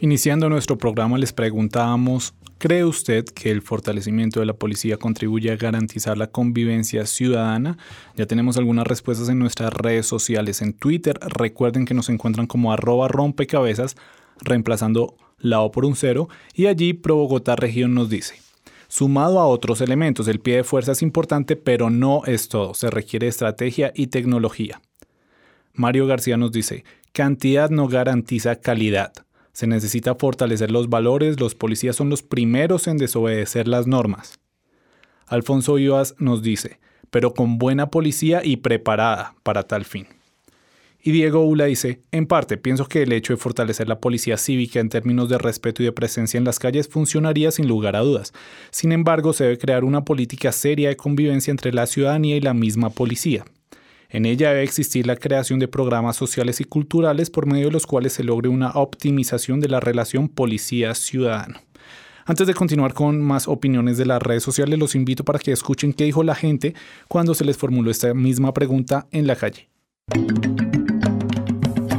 [0.00, 5.56] Iniciando nuestro programa les preguntábamos, ¿cree usted que el fortalecimiento de la policía contribuye a
[5.56, 7.76] garantizar la convivencia ciudadana?
[8.14, 10.62] Ya tenemos algunas respuestas en nuestras redes sociales.
[10.62, 13.96] En Twitter recuerden que nos encuentran como arroba rompecabezas,
[14.40, 18.36] reemplazando la O por un cero, y allí Pro Bogotá Región nos dice.
[18.86, 22.74] Sumado a otros elementos, el pie de fuerza es importante, pero no es todo.
[22.74, 24.80] Se requiere estrategia y tecnología.
[25.74, 29.12] Mario García nos dice, cantidad no garantiza calidad.
[29.52, 34.38] Se necesita fortalecer los valores, los policías son los primeros en desobedecer las normas.
[35.26, 36.78] Alfonso Vivas nos dice,
[37.10, 40.06] pero con buena policía y preparada para tal fin.
[41.04, 44.78] Y Diego Ula dice, en parte, pienso que el hecho de fortalecer la policía cívica
[44.78, 48.32] en términos de respeto y de presencia en las calles funcionaría sin lugar a dudas.
[48.70, 52.54] Sin embargo, se debe crear una política seria de convivencia entre la ciudadanía y la
[52.54, 53.44] misma policía.
[54.12, 57.86] En ella debe existir la creación de programas sociales y culturales por medio de los
[57.86, 61.58] cuales se logre una optimización de la relación policía-ciudadano.
[62.26, 65.94] Antes de continuar con más opiniones de las redes sociales, los invito para que escuchen
[65.94, 66.74] qué dijo la gente
[67.08, 69.70] cuando se les formuló esta misma pregunta en la calle.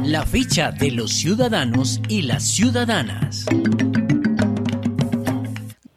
[0.04, 3.44] La ficha de los ciudadanos y las ciudadanas.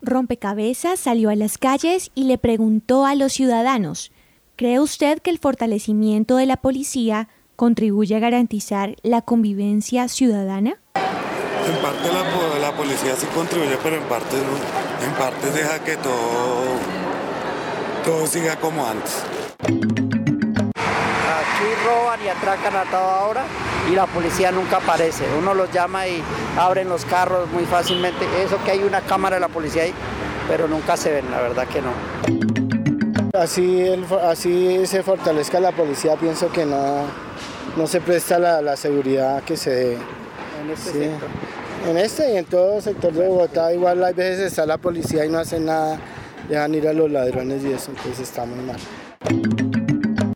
[0.01, 4.11] Rompecabezas salió a las calles y le preguntó a los ciudadanos,
[4.57, 10.81] ¿Cree usted que el fortalecimiento de la policía contribuye a garantizar la convivencia ciudadana?
[10.95, 12.23] En parte la,
[12.59, 15.05] la policía sí contribuye, pero en parte no.
[15.05, 16.63] En parte deja que todo,
[18.03, 19.21] todo siga como antes.
[19.61, 19.77] Aquí
[21.85, 23.43] roban y atracan a toda hora
[23.91, 25.23] y la policía nunca aparece.
[25.37, 26.19] Uno los llama y
[26.57, 28.25] abren los carros muy fácilmente.
[28.43, 29.93] Eso que hay una cámara de la policía ahí,
[30.47, 32.56] pero nunca se ven, la verdad que no.
[33.37, 33.85] Así,
[34.23, 37.03] así se fortalezca la policía, pienso que no,
[37.75, 39.97] no se presta la, seguridad que se debe.
[40.63, 41.29] En este sector.
[41.87, 45.23] En este y en todo el sector de Bogotá, igual hay veces está la policía
[45.23, 45.99] y no hacen nada,
[46.49, 48.77] dejan ir a los ladrones y eso, entonces está muy mal.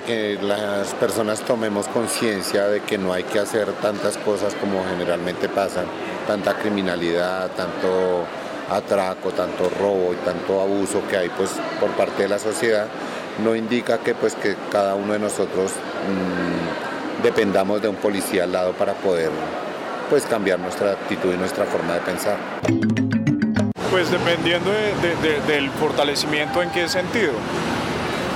[0.05, 5.49] Que las personas tomemos conciencia de que no hay que hacer tantas cosas como generalmente
[5.49, 5.85] pasan,
[6.27, 8.25] tanta criminalidad, tanto
[8.75, 12.87] atraco, tanto robo y tanto abuso que hay pues por parte de la sociedad,
[13.43, 18.51] no indica que pues que cada uno de nosotros mm, dependamos de un policía al
[18.51, 19.29] lado para poder
[20.09, 22.37] pues cambiar nuestra actitud y nuestra forma de pensar.
[23.89, 24.71] Pues dependiendo
[25.47, 27.33] del fortalecimiento en qué sentido.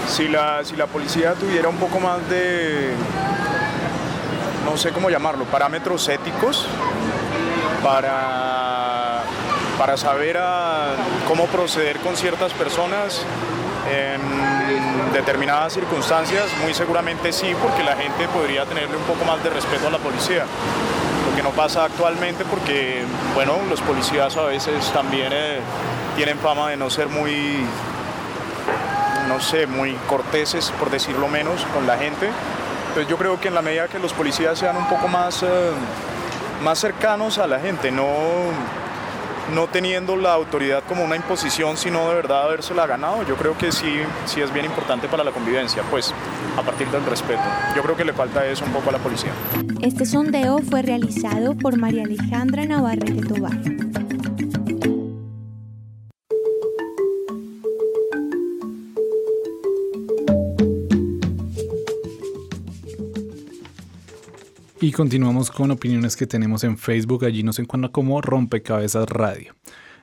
[0.07, 2.91] Si la, si la policía tuviera un poco más de,
[4.65, 6.67] no sé cómo llamarlo, parámetros éticos
[7.83, 8.84] para
[9.77, 10.39] para saber
[11.27, 13.21] cómo proceder con ciertas personas
[13.91, 19.49] en determinadas circunstancias, muy seguramente sí, porque la gente podría tenerle un poco más de
[19.49, 20.45] respeto a la policía.
[21.29, 25.59] Lo que no pasa actualmente porque, bueno, los policías a veces también eh,
[26.15, 27.65] tienen fama de no ser muy,
[29.27, 32.29] no sé, muy corteses, por decirlo menos, con la gente.
[32.89, 35.47] Entonces yo creo que en la medida que los policías sean un poco más, eh,
[36.63, 38.05] más cercanos a la gente, no
[39.53, 43.71] no teniendo la autoridad como una imposición, sino de verdad habérsela ganado, yo creo que
[43.71, 46.13] sí, sí es bien importante para la convivencia, pues
[46.57, 47.43] a partir del respeto.
[47.75, 49.31] Yo creo que le falta eso un poco a la policía.
[49.81, 53.94] Este sondeo fue realizado por María Alejandra Navarrete Tobar.
[64.85, 67.25] Y continuamos con opiniones que tenemos en Facebook.
[67.25, 69.55] Allí nos encuentra como Rompecabezas Radio.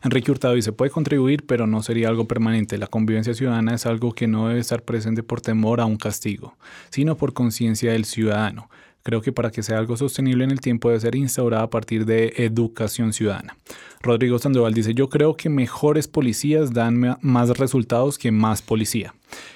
[0.02, 2.76] Enrique Hurtado dice, puede contribuir, pero no sería algo permanente.
[2.78, 6.56] La convivencia ciudadana es algo que no debe estar presente por temor a un castigo,
[6.90, 8.70] sino por conciencia del ciudadano.
[9.02, 12.06] Creo que para que sea algo sostenible en el tiempo debe ser instaurada a partir
[12.06, 13.56] de educación ciudadana.
[14.00, 19.14] Rodrigo Sandoval dice, yo creo que mejores policías dan más resultados que más policía.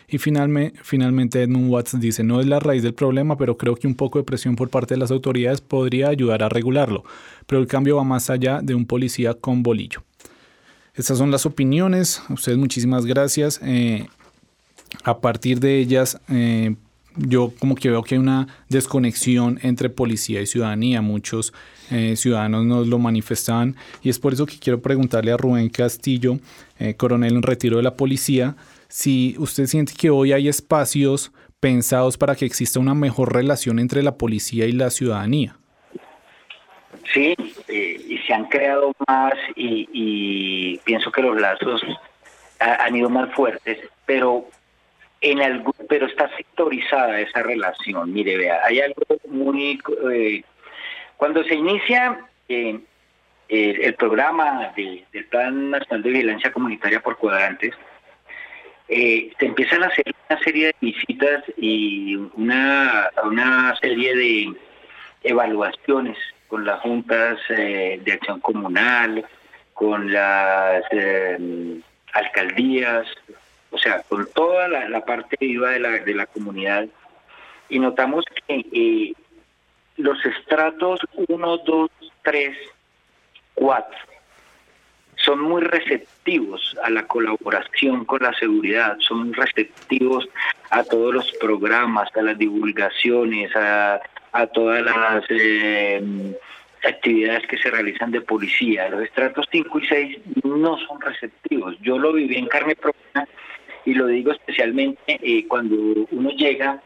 [0.08, 3.86] Y finalmente, finalmente Edmund Watts dice, no es la raíz del problema, pero creo que
[3.86, 7.04] un poco de presión por parte de las autoridades podría ayudar a regularlo.
[7.46, 10.02] Pero el cambio va más allá de un policía con bolillo.
[10.94, 12.22] Estas son las opiniones.
[12.30, 13.60] Ustedes muchísimas gracias.
[13.62, 14.06] Eh,
[15.04, 16.74] a partir de ellas, eh,
[17.16, 21.02] yo como que veo que hay una desconexión entre policía y ciudadanía.
[21.02, 21.52] Muchos
[21.90, 26.38] eh, ciudadanos nos lo manifestaban y es por eso que quiero preguntarle a Rubén Castillo,
[26.78, 28.56] eh, coronel en retiro de la policía,
[28.88, 34.02] si usted siente que hoy hay espacios pensados para que exista una mejor relación entre
[34.02, 35.56] la policía y la ciudadanía.
[37.12, 37.34] Sí,
[37.68, 41.82] eh, y se han creado más y, pienso que los lazos
[42.58, 44.48] han ido más fuertes, pero
[45.20, 48.12] en algún, pero está sectorizada esa relación.
[48.12, 49.80] Mire, vea, hay algo muy
[50.12, 50.42] eh,
[51.16, 52.78] cuando se inicia eh,
[53.48, 57.74] el, programa del Plan Nacional de Vigilancia Comunitaria por Cuadrantes,
[58.88, 64.52] eh, se empiezan a hacer una serie de visitas y una, una serie de
[65.22, 69.24] evaluaciones con las juntas eh, de acción comunal,
[69.72, 70.84] con las
[72.12, 73.06] alcaldías,
[73.76, 76.86] o sea, con toda la, parte viva de la, de la comunidad.
[77.68, 79.12] Y notamos que
[79.98, 81.90] los estratos 1, 2,
[82.22, 82.56] 3,
[83.54, 83.98] 4
[85.16, 90.26] son muy receptivos a la colaboración con la seguridad, son receptivos
[90.70, 94.00] a todos los programas, a las divulgaciones, a,
[94.54, 96.02] todas las eh,
[96.84, 98.88] actividades que se realizan de policía.
[98.88, 101.76] Los estratos 5 y 6 no son receptivos.
[101.80, 103.26] Yo lo viví en carne propia
[103.86, 105.76] y lo digo especialmente eh, cuando
[106.10, 106.82] uno llega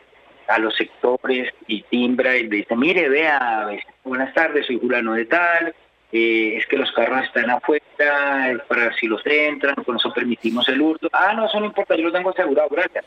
[0.46, 3.68] a los sectores y timbra y dice, mire, vea,
[4.04, 5.74] buenas tardes, soy Julano de tal,
[6.12, 7.84] eh, es que los carros están afuera,
[8.68, 11.08] para si los entran, con eso permitimos el hurto.
[11.12, 13.04] Ah, no, eso no importa, yo lo tengo asegurado, gracias,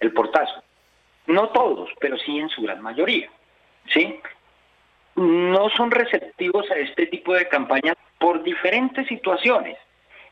[0.00, 0.62] el portazo.
[1.26, 3.30] No todos, pero sí en su gran mayoría,
[3.86, 4.20] ¿sí?
[5.14, 9.78] No son receptivos a este tipo de campañas por diferentes situaciones,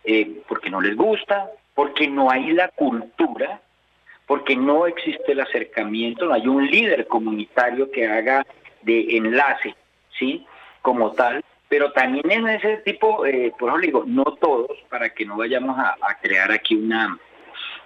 [0.04, 3.60] eh, porque no les gusta, porque no hay la cultura,
[4.26, 8.46] porque no existe el acercamiento, no hay un líder comunitario que haga
[8.82, 9.74] de enlace,
[10.18, 10.46] ¿sí?
[10.80, 15.24] Como tal, pero también en ese tipo, eh, por ejemplo, digo, no todos, para que
[15.24, 17.18] no vayamos a, crear aquí una,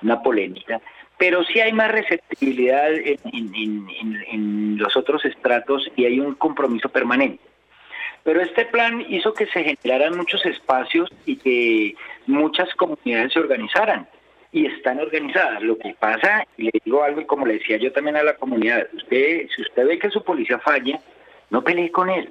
[0.03, 0.80] una polémica,
[1.16, 7.43] pero sí hay más receptibilidad en, los otros estratos y hay un compromiso permanente.
[8.27, 11.95] Pero este plan hizo que se generaran muchos espacios y que
[12.27, 14.09] muchas comunidades se organizaran
[14.51, 15.62] y están organizadas.
[15.62, 18.35] Lo que pasa, y le digo algo, y como le decía yo también a la
[18.35, 20.99] comunidad, usted, si usted ve que su policía falla,
[21.51, 22.29] no pelee con él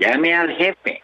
[0.00, 1.00] Llame al jefe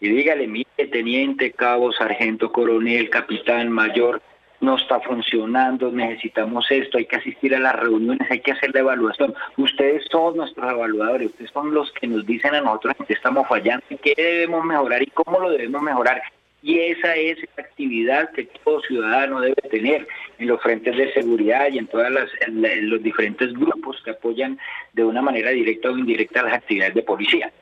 [0.00, 4.22] y dígale, mire, teniente, cabo, sargento, coronel, capitán, mayor,
[4.62, 8.80] no está funcionando, necesitamos esto, hay que asistir a las reuniones, hay que hacer la
[8.80, 9.34] evaluación.
[9.56, 13.84] Ustedes son nuestros evaluadores, ustedes son los que nos dicen a nosotros que estamos fallando
[13.90, 16.22] y qué debemos mejorar y cómo lo debemos mejorar.
[16.62, 20.06] Y esa es la actividad que todo ciudadano debe tener
[20.38, 24.60] en los frentes de seguridad y en todos los diferentes grupos que apoyan
[24.92, 27.52] de una manera directa o indirecta las actividades de policía.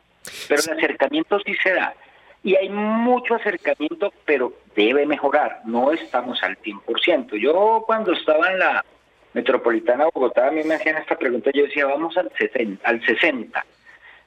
[0.48, 1.94] Pero el acercamiento sí se da.
[2.43, 5.61] Y hay mucho acercamiento, pero debe mejorar.
[5.64, 7.36] No estamos al 100%.
[7.36, 8.84] Yo cuando estaba en la
[9.34, 12.88] metropolitana Bogotá, a mí me hacían esta pregunta, yo decía, vamos al 60.
[12.88, 13.64] Al 60.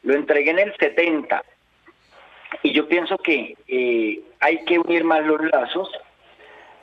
[0.04, 1.44] Lo entregué en el 70.
[2.62, 5.90] Y yo pienso que eh, hay que unir más los lazos,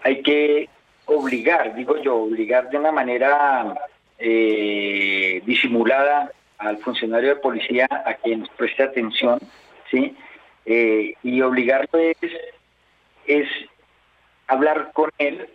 [0.03, 0.69] hay que
[1.07, 3.75] obligar, digo yo, obligar de una manera
[4.19, 9.39] eh, disimulada al funcionario de policía a quien preste atención,
[9.91, 10.17] ¿sí?
[10.67, 12.17] Eh, y obligarlo es,
[13.27, 13.49] es
[14.47, 15.49] hablar con él,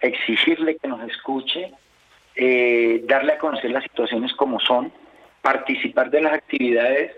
[0.00, 1.72] exigirle que nos escuche,
[2.34, 4.92] eh, darle a conocer las situaciones como son,
[5.40, 7.12] participar de las actividades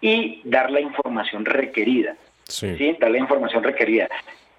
[0.00, 2.16] y dar la información requerida.
[2.44, 2.96] Sí.
[3.00, 4.08] Dar la información requerida.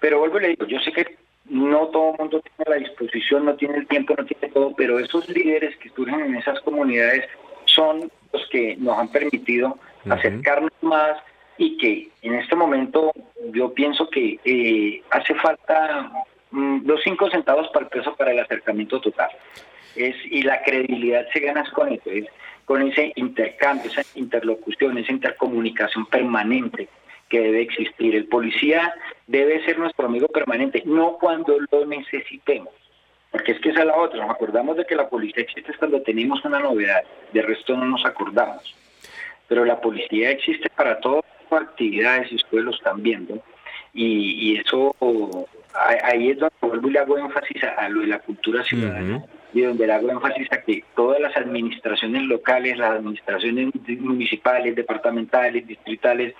[0.00, 1.16] Pero vuelvo y le digo, yo sé que
[1.46, 4.98] no todo el mundo tiene la disposición, no tiene el tiempo, no tiene todo, pero
[4.98, 7.24] esos líderes que surgen en esas comunidades
[7.64, 9.78] son los que nos han permitido
[10.08, 11.18] acercarnos más
[11.58, 13.12] y que en este momento
[13.52, 16.10] yo pienso que eh, hace falta
[16.52, 19.30] mm, los cinco centavos para el peso para el acercamiento total.
[19.96, 22.30] Es, y la credibilidad se gana con eso,
[22.64, 26.88] con ese intercambio, esa interlocución, esa intercomunicación permanente
[27.28, 28.14] que debe existir.
[28.14, 28.94] El policía
[29.26, 32.72] debe ser nuestro amigo permanente, no cuando lo necesitemos.
[33.30, 36.00] Porque es que esa es la otra, nos acordamos de que la policía existe cuando
[36.00, 37.02] tenemos una novedad,
[37.32, 38.74] de resto no nos acordamos.
[39.48, 41.24] Pero la policía existe para las
[41.56, 43.42] actividades y ustedes lo están viendo.
[43.94, 44.94] Y, eso,
[46.04, 49.24] ahí es donde vuelvo y le hago énfasis a, lo de la cultura ciudadana.
[49.54, 55.66] Y donde le hago énfasis a que todas las administraciones locales, las administraciones municipales, departamentales,
[55.66, 56.34] distritales,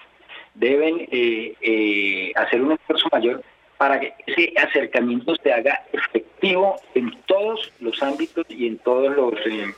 [0.55, 3.43] deben eh, eh, hacer un esfuerzo mayor
[3.79, 9.35] para que ese acercamiento se haga efectivo en todos los ámbitos y en todos los,
[9.47, 9.73] eh,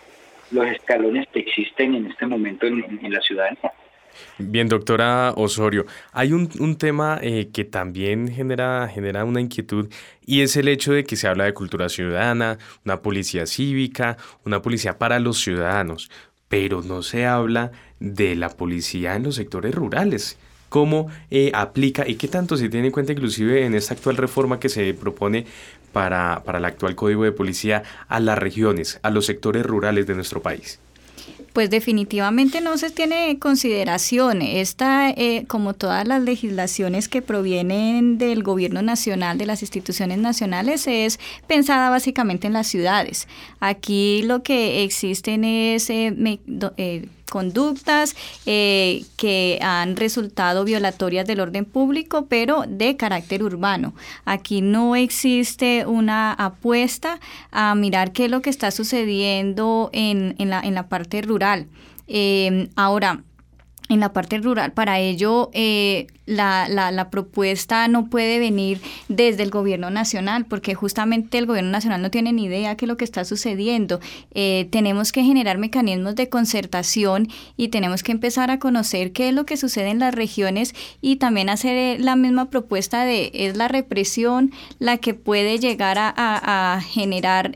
[0.50, 3.72] los escalones que existen en este momento en, la ciudadanía.
[4.38, 9.88] Bien, doctora Osorio, hay un, tema que también genera, genera una inquietud
[10.24, 14.62] y es el hecho de que se habla de cultura ciudadana, una policía cívica, una
[14.62, 16.10] policía para los ciudadanos,
[16.48, 20.38] pero no se habla de la policía en los sectores rurales.
[20.68, 24.60] Cómo eh, aplica y qué tanto se tiene en cuenta inclusive en esta actual reforma
[24.60, 25.46] que se propone
[25.92, 30.14] para, para el actual Código de Policía a las regiones, a los sectores rurales de
[30.14, 30.78] nuestro país
[31.52, 34.42] pues definitivamente no se tiene en consideración.
[34.42, 40.86] Esta, eh, como todas las legislaciones que provienen del gobierno nacional, de las instituciones nacionales,
[40.86, 43.28] es pensada básicamente en las ciudades.
[43.60, 46.14] Aquí lo que existen es eh,
[46.76, 48.14] eh, conductas
[48.44, 53.94] eh, que han resultado violatorias del orden público, pero de carácter urbano.
[54.26, 57.18] Aquí no existe una apuesta
[57.50, 61.66] a mirar qué es lo que está sucediendo en, en, la, en la parte rural.
[62.12, 63.22] Eh, ahora,
[63.90, 64.72] en la parte rural.
[64.72, 71.38] Para ello, eh, la, la, propuesta no puede venir desde el gobierno nacional, porque justamente
[71.38, 74.00] el gobierno nacional no tiene ni idea es lo que está sucediendo.
[74.32, 79.34] Eh, tenemos que generar mecanismos de concertación y tenemos que empezar a conocer qué es
[79.34, 83.56] lo que sucede en las regiones y también hacer eh, la misma propuesta de es
[83.56, 87.54] la represión la que puede llegar a, a, generar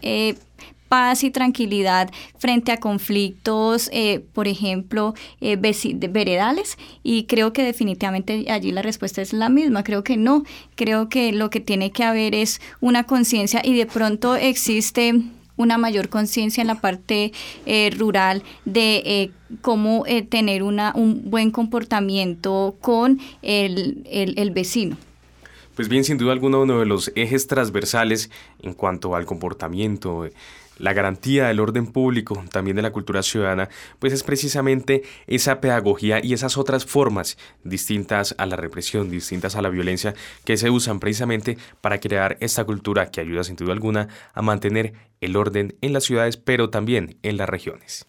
[0.88, 6.78] paz y tranquilidad frente a conflictos, eh, por ejemplo, eh, veredales?
[7.02, 9.84] Y creo que definitivamente allí la respuesta es la misma.
[9.84, 10.44] Creo que no.
[10.74, 15.14] Creo que lo que tiene que haber es una conciencia y de pronto existe
[15.56, 17.32] una mayor conciencia en la parte
[17.64, 19.30] eh, rural de
[19.60, 24.96] cómo tener una, un buen comportamiento con el, el, el vecino.
[25.74, 28.30] Pues bien, sin duda alguna uno de los ejes transversales
[28.62, 30.28] en cuanto al comportamiento
[30.78, 33.68] la garantía del orden público, también de la cultura ciudadana,
[33.98, 39.62] pues es precisamente esa pedagogía y esas otras formas distintas a la represión, distintas a
[39.62, 40.14] la violencia,
[40.44, 44.94] que se usan precisamente para crear esta cultura que ayuda sin duda alguna a mantener
[45.20, 48.06] el orden en las ciudades, pero también en las regiones.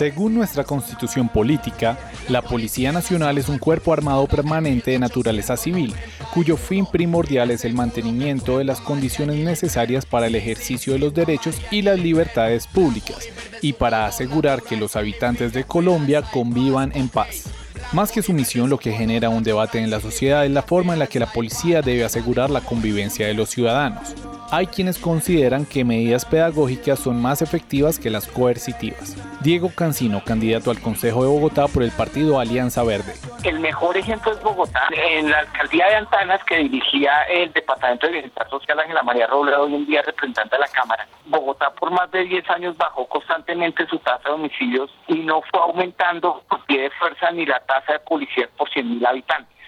[0.00, 1.98] Según nuestra constitución política,
[2.30, 5.94] la Policía Nacional es un cuerpo armado permanente de naturaleza civil,
[6.32, 11.12] cuyo fin primordial es el mantenimiento de las condiciones necesarias para el ejercicio de los
[11.12, 13.28] derechos y las libertades públicas,
[13.60, 17.50] y para asegurar que los habitantes de Colombia convivan en paz.
[17.92, 20.92] Más que su misión, lo que genera un debate en la sociedad es la forma
[20.92, 24.14] en la que la policía debe asegurar la convivencia de los ciudadanos
[24.50, 29.16] hay quienes consideran que medidas pedagógicas son más efectivas que las coercitivas.
[29.42, 33.14] Diego Cancino, candidato al Consejo de Bogotá por el partido Alianza Verde.
[33.42, 34.88] El mejor ejemplo es Bogotá.
[34.90, 39.62] En la alcaldía de Antanas, que dirigía el Departamento de Bienestar Social Ángela María Robledo,
[39.62, 43.86] hoy en día representante de la Cámara, Bogotá por más de 10 años bajó constantemente
[43.86, 47.94] su tasa de homicidios y no fue aumentando por pie de fuerza ni la tasa
[47.94, 49.60] de policía por 100.000 habitantes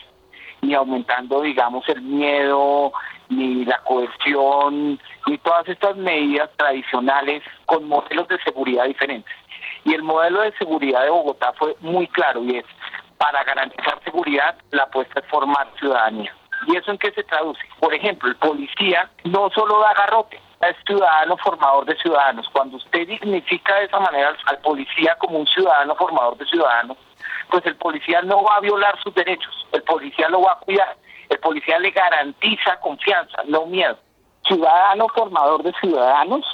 [0.63, 2.93] ni aumentando, digamos, el miedo,
[3.29, 9.35] ni la cohesión, ni todas estas medidas tradicionales con modelos de seguridad diferentes.
[9.85, 12.65] Y el modelo de seguridad de Bogotá fue muy claro y es,
[13.23, 16.35] para garantizar seguridad, la apuesta es formar ciudadanía.
[16.67, 17.61] ¿Y eso en qué se traduce?
[17.79, 22.49] Por ejemplo, el policía no solo da garrote, es ciudadano formador de ciudadanos.
[22.53, 26.97] Cuando usted dignifica de esa manera al policía como un ciudadano formador de ciudadanos,
[27.49, 30.97] pues el policía no va a violar sus derechos, el policía lo va a cuidar,
[31.29, 33.99] el policía le garantiza confianza, no miedo.
[34.49, 36.45] Ciudadano formador de ciudadanos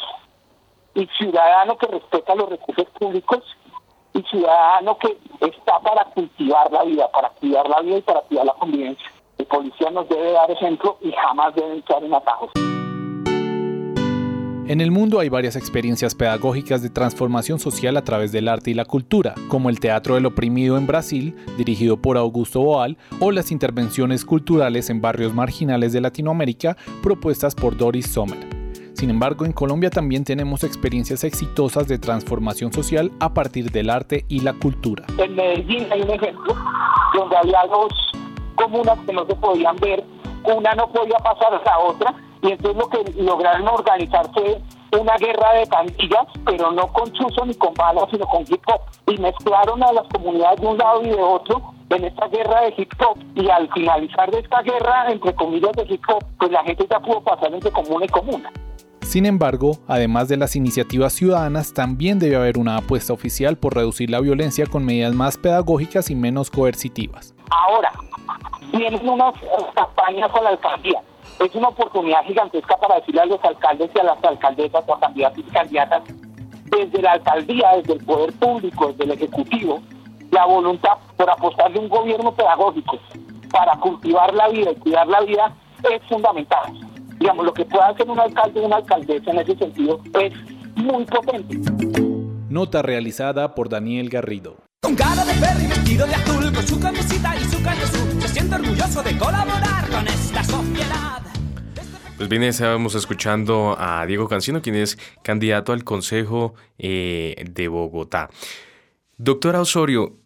[0.92, 3.42] y ciudadano que respeta los recursos públicos
[4.18, 8.46] y ciudadano que está para cultivar la vida, para cuidar la vida y para cuidar
[8.46, 9.06] la convivencia.
[9.38, 12.50] El policía nos debe dar ejemplo y jamás debe entrar en atajos.
[14.66, 18.74] En el mundo hay varias experiencias pedagógicas de transformación social a través del arte y
[18.74, 23.50] la cultura, como el Teatro del Oprimido en Brasil, dirigido por Augusto Boal, o las
[23.50, 28.57] intervenciones culturales en barrios marginales de Latinoamérica, propuestas por Doris Sommer.
[28.98, 34.24] Sin embargo, en Colombia también tenemos experiencias exitosas de transformación social a partir del arte
[34.28, 35.04] y la cultura.
[35.18, 36.52] En Medellín hay un ejemplo
[37.14, 37.92] donde había dos
[38.56, 40.02] comunas que no se podían ver,
[40.42, 44.60] una no podía pasar a la otra, y entonces lo que lograron organizar fue
[45.00, 48.80] una guerra de pandillas, pero no con chuzo ni con balas, sino con hip hop.
[49.06, 52.74] Y mezclaron a las comunidades de un lado y de otro en esta guerra de
[52.76, 53.16] hip hop.
[53.36, 56.98] Y al finalizar de esta guerra, entre comillas, de hip hop, pues la gente ya
[56.98, 58.52] pudo pasar entre comuna y comuna.
[59.02, 64.10] Sin embargo, además de las iniciativas ciudadanas, también debe haber una apuesta oficial por reducir
[64.10, 67.34] la violencia con medidas más pedagógicas y menos coercitivas.
[67.50, 67.92] Ahora,
[68.72, 69.34] vienen unas
[69.74, 71.02] campañas con la alcaldía
[71.44, 75.38] es una oportunidad gigantesca para decirle a los alcaldes y a las alcaldesas o candidatos
[75.38, 76.02] y candidatas
[76.64, 79.80] desde la alcaldía, desde el poder público, desde el ejecutivo,
[80.30, 82.98] la voluntad por apostarle un gobierno pedagógico
[83.50, 85.54] para cultivar la vida y cuidar la vida
[85.90, 86.87] es fundamental.
[87.18, 90.32] Digamos, lo que pueda hacer un alcalde o una alcaldesa en ese sentido es
[90.76, 91.58] muy potente.
[92.48, 94.56] Nota realizada por Daniel Garrido.
[94.82, 97.58] Con cara de perro y vestido de azul, con su camisita y su
[98.20, 101.22] se siente orgulloso de colaborar con esta sociedad.
[102.16, 108.30] Pues bien, estábamos escuchando a Diego Cancino, quien es candidato al Consejo eh, de Bogotá.
[109.18, 110.16] Doctora Osorio,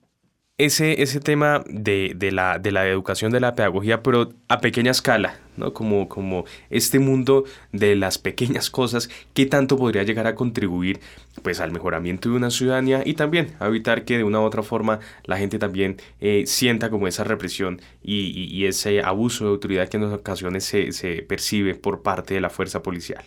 [0.58, 4.90] ese, ese tema de, de, la, de la educación, de la pedagogía, pero a pequeña
[4.90, 5.72] escala, ¿no?
[5.72, 11.00] Como, como este mundo de las pequeñas cosas, ¿qué tanto podría llegar a contribuir
[11.42, 14.62] pues, al mejoramiento de una ciudadanía y también a evitar que de una u otra
[14.62, 19.88] forma la gente también eh, sienta como esa represión y, y, ese abuso de autoridad
[19.88, 23.24] que en ocasiones se, se percibe por parte de la fuerza policial?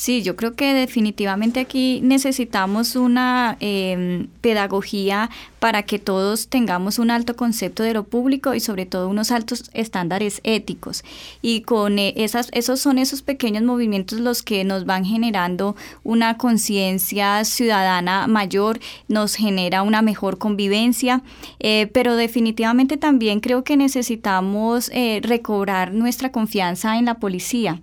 [0.00, 5.28] Sí, yo creo que definitivamente aquí necesitamos una eh, pedagogía
[5.58, 9.70] para que todos tengamos un alto concepto de lo público y sobre todo unos altos
[9.74, 11.04] estándares éticos.
[11.42, 16.38] Y con eh, esas, esos son esos pequeños movimientos los que nos van generando una
[16.38, 21.22] conciencia ciudadana mayor, nos genera una mejor convivencia,
[21.58, 27.82] eh, pero definitivamente también creo que necesitamos eh, recobrar nuestra confianza en la policía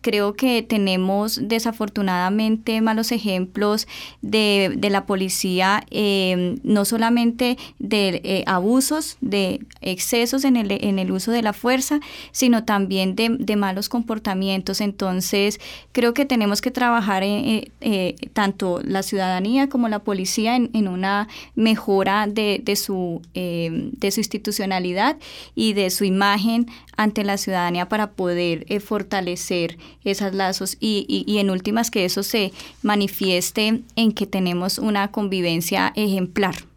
[0.00, 3.86] creo que tenemos desafortunadamente malos ejemplos
[4.22, 10.98] de, de la policía, eh, no solamente de eh, abusos, de excesos en el, en
[10.98, 12.00] el uso de la fuerza,
[12.32, 14.80] sino también de, malos comportamientos.
[14.80, 15.58] Entonces,
[15.90, 20.86] creo que tenemos que trabajar en, eh, tanto la ciudadanía como la policía en, en
[20.86, 25.16] una mejora de, de, su, de su institucionalidad
[25.56, 26.66] y de su imagen
[26.98, 32.22] ante la ciudadanía para poder fortalecer esos lazos y, y, y, en últimas que eso
[32.22, 36.67] se manifieste en que tenemos una convivencia ejemplar.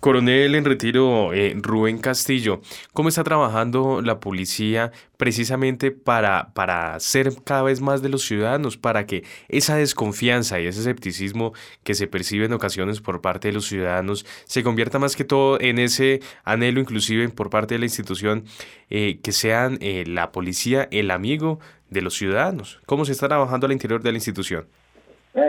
[0.00, 2.60] Coronel en retiro eh, Rubén Castillo,
[2.92, 8.76] ¿cómo está trabajando la policía precisamente para, para ser cada vez más de los ciudadanos,
[8.76, 13.54] para que esa desconfianza y ese escepticismo que se percibe en ocasiones por parte de
[13.54, 17.86] los ciudadanos se convierta más que todo en ese anhelo inclusive por parte de la
[17.86, 18.44] institución
[18.90, 21.58] eh, que sean eh, la policía el amigo
[21.90, 22.80] de los ciudadanos?
[22.86, 24.68] ¿Cómo se está trabajando al interior de la institución?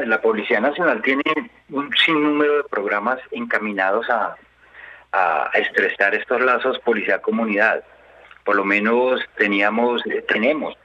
[0.05, 1.23] La Policía Nacional tiene
[1.69, 4.35] un sinnúmero de programas encaminados a,
[5.11, 7.83] a estresar estos lazos policía-comunidad.
[8.43, 10.75] Por lo menos teníamos, tenemos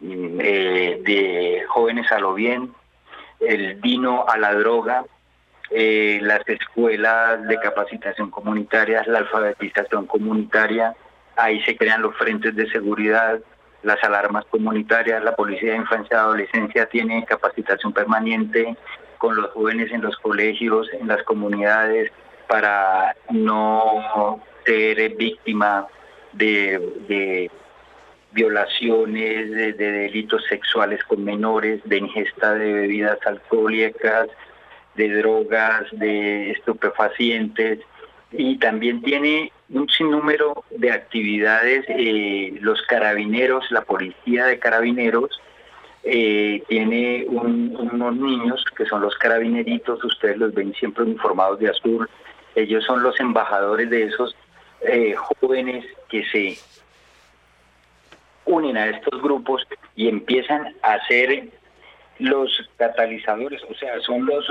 [0.00, 2.72] eh, de jóvenes a lo bien,
[3.40, 5.04] el vino a la droga,
[5.70, 10.94] eh, las escuelas de capacitación comunitaria, la alfabetización comunitaria,
[11.36, 13.40] ahí se crean los frentes de seguridad,
[13.82, 18.76] las alarmas comunitarias, la Policía de Infancia y Adolescencia tiene capacitación permanente
[19.18, 22.10] con los jóvenes en los colegios, en las comunidades,
[22.48, 25.86] para no ser víctima
[26.32, 27.50] de,
[28.32, 34.28] violaciones, de, delitos sexuales con menores, de ingesta de bebidas alcohólicas,
[34.94, 37.80] de drogas, de estupefacientes.
[38.32, 41.84] Y también tiene un sinnúmero de actividades.
[41.88, 45.40] Eh, los carabineros, la policía de carabineros,
[46.04, 51.70] eh, tiene un, unos niños que son los carabineritos, ustedes los ven siempre uniformados de
[51.70, 52.08] azul.
[52.54, 54.36] Ellos son los embajadores de esos
[54.82, 56.56] eh, jóvenes que se
[58.44, 61.48] unen a estos grupos y empiezan a hacer
[62.18, 64.46] los catalizadores, o sea, son los,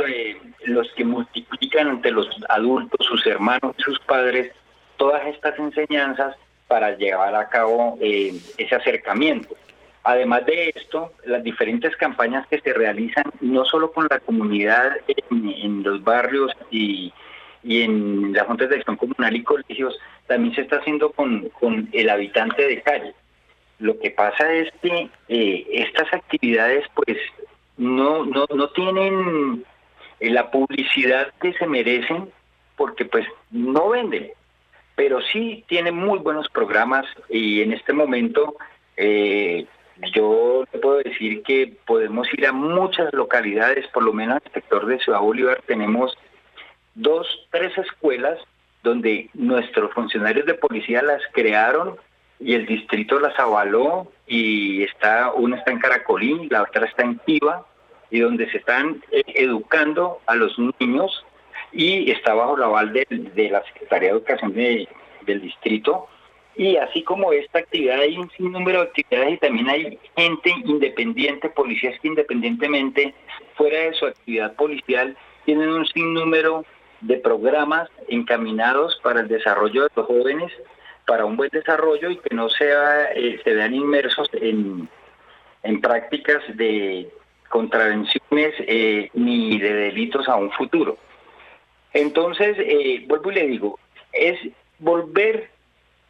[0.66, 4.51] los que multiplican entre los adultos, sus hermanos, sus padres,
[4.97, 6.35] todas estas enseñanzas
[6.67, 9.55] para llevar a cabo eh, ese acercamiento.
[10.03, 15.83] Además de esto, las diferentes campañas que se realizan, no solo con la comunidad en,
[15.83, 17.11] los barrios y,
[17.63, 21.89] y, en las juntas de acción comunal y colegios, también se está haciendo con, con
[21.91, 23.13] el habitante de calle.
[23.79, 27.17] Lo que pasa es que eh, estas actividades, pues,
[27.77, 29.65] no, no, no tienen
[30.19, 32.29] la publicidad que se merecen
[32.77, 34.31] porque pues no venden,
[34.95, 38.55] pero sí tienen muy buenos programas y en este momento
[38.97, 39.65] eh,
[40.13, 44.85] yo puedo decir que podemos ir a muchas localidades, por lo menos en el sector
[44.85, 46.17] de Ciudad Bolívar tenemos
[46.95, 48.39] dos, tres escuelas
[48.83, 51.97] donde nuestros funcionarios de policía las crearon
[52.39, 57.17] y el distrito las avaló y está una está en Caracolín, la otra está en
[57.19, 57.65] Piva
[58.11, 61.25] y donde se están eh, educando a los niños
[61.76, 64.88] y está bajo la aval de, de la Secretaría de Educación de,
[65.26, 66.07] del distrito
[66.57, 71.49] y así como esta actividad hay un sinnúmero de actividades y también hay gente independiente,
[71.49, 73.13] policías que independientemente
[73.55, 76.65] fuera de su actividad policial tienen un sinnúmero
[77.01, 80.51] de programas encaminados para el desarrollo de los jóvenes
[81.05, 84.89] para un buen desarrollo y que no sea, eh, se vean inmersos en,
[85.63, 87.09] en prácticas de
[87.49, 90.97] contravenciones eh, ni de delitos a un futuro.
[91.95, 93.79] Entonces, eh, vuelvo y le digo,
[94.11, 94.37] es
[94.79, 95.49] volver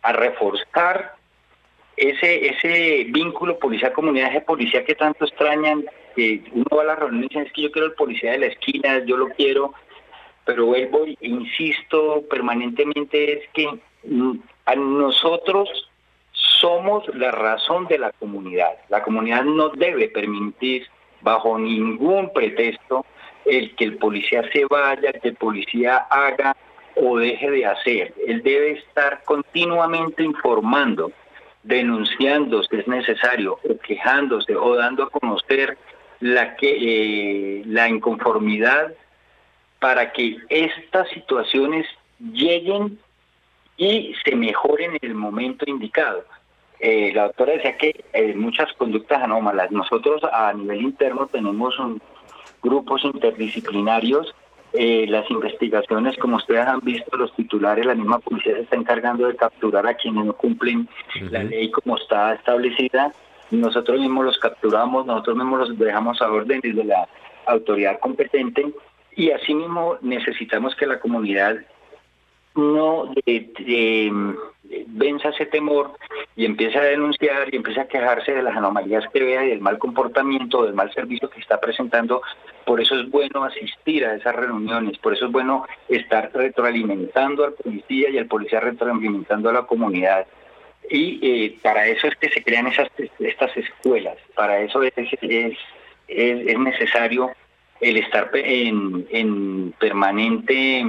[0.01, 1.13] a reforzar
[1.95, 7.29] ese, ese vínculo policía-comunidad, ese policía que tanto extrañan, que uno va a las reuniones
[7.29, 9.75] y dice, es que yo quiero el policía de la esquina, yo lo quiero,
[10.43, 13.69] pero vuelvo e insisto permanentemente, es que
[14.05, 15.69] mm, a nosotros
[16.31, 18.73] somos la razón de la comunidad.
[18.89, 20.87] La comunidad no debe permitir
[21.21, 23.05] bajo ningún pretexto
[23.45, 26.55] el que el policía se vaya, que el policía haga
[26.95, 28.13] o deje de hacer.
[28.27, 31.11] Él debe estar continuamente informando,
[31.63, 35.77] denunciando si es necesario, o quejándose o dando a conocer
[36.19, 38.93] la, que, eh, la inconformidad
[39.79, 41.85] para que estas situaciones
[42.19, 42.97] lleguen
[43.77, 46.23] y se mejoren en el momento indicado.
[46.79, 49.71] Eh, la doctora decía que hay muchas conductas anómalas.
[49.71, 51.75] Nosotros a nivel interno tenemos
[52.65, 54.33] grupos interdisciplinarios.
[54.73, 59.27] Eh, las investigaciones, como ustedes han visto, los titulares, la misma policía se está encargando
[59.27, 60.89] de capturar a quienes no cumplen
[61.31, 63.13] la ley como está establecida.
[63.51, 67.07] Nosotros mismos los capturamos, nosotros mismos los dejamos a órdenes de la
[67.45, 68.73] autoridad competente
[69.15, 71.55] y asimismo necesitamos que la comunidad
[72.55, 73.13] no
[74.87, 75.91] venza ese temor
[76.35, 79.61] y empiece a denunciar y empiece a quejarse de las anomalías que vea y del
[79.61, 82.21] mal comportamiento, del mal servicio que está presentando.
[82.65, 87.53] Por eso es bueno asistir a esas reuniones, por eso es bueno estar retroalimentando al
[87.53, 90.25] policía y el policía retroalimentando a la comunidad.
[90.89, 92.89] Y eh, para eso es que se crean esas,
[93.19, 95.57] estas escuelas, para eso es, es,
[96.07, 97.31] es necesario
[97.81, 100.85] el estar en, en permanente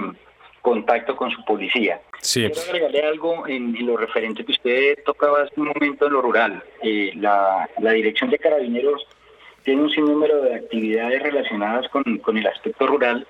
[0.67, 2.01] contacto con su policía.
[2.21, 2.41] Sí.
[2.41, 6.61] Quiero agregarle algo en, lo referente que usted tocaba hace un momento en lo rural.
[6.83, 9.07] Eh, la, Dirección de Carabineros
[9.62, 13.25] tiene un sinnúmero de actividades relacionadas con, con el aspecto rural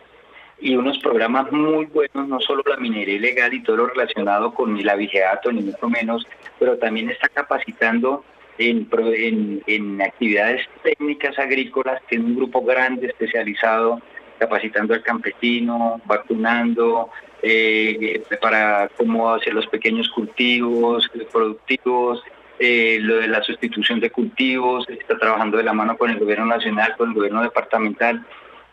[0.58, 4.74] y unos programas muy buenos, no solo la minería ilegal y todo lo relacionado con
[4.78, 6.26] el abigeato, ni mucho menos,
[6.58, 8.24] pero también está capacitando
[8.56, 14.00] en, en, en actividades técnicas agrícolas, tiene un grupo grande especializado
[14.38, 17.10] capacitando al campesino, vacunando,
[17.42, 22.22] eh, para cómo hacer los pequeños cultivos productivos,
[22.58, 26.46] eh, lo de la sustitución de cultivos, está trabajando de la mano con el gobierno
[26.46, 28.24] nacional, con el gobierno departamental,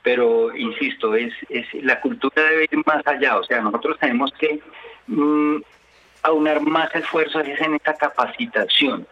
[0.02, 4.60] pero insisto, es, es la cultura debe ir más allá, o sea, nosotros tenemos que
[5.08, 5.58] mm,
[6.24, 9.06] aunar más esfuerzos en esta capacitación.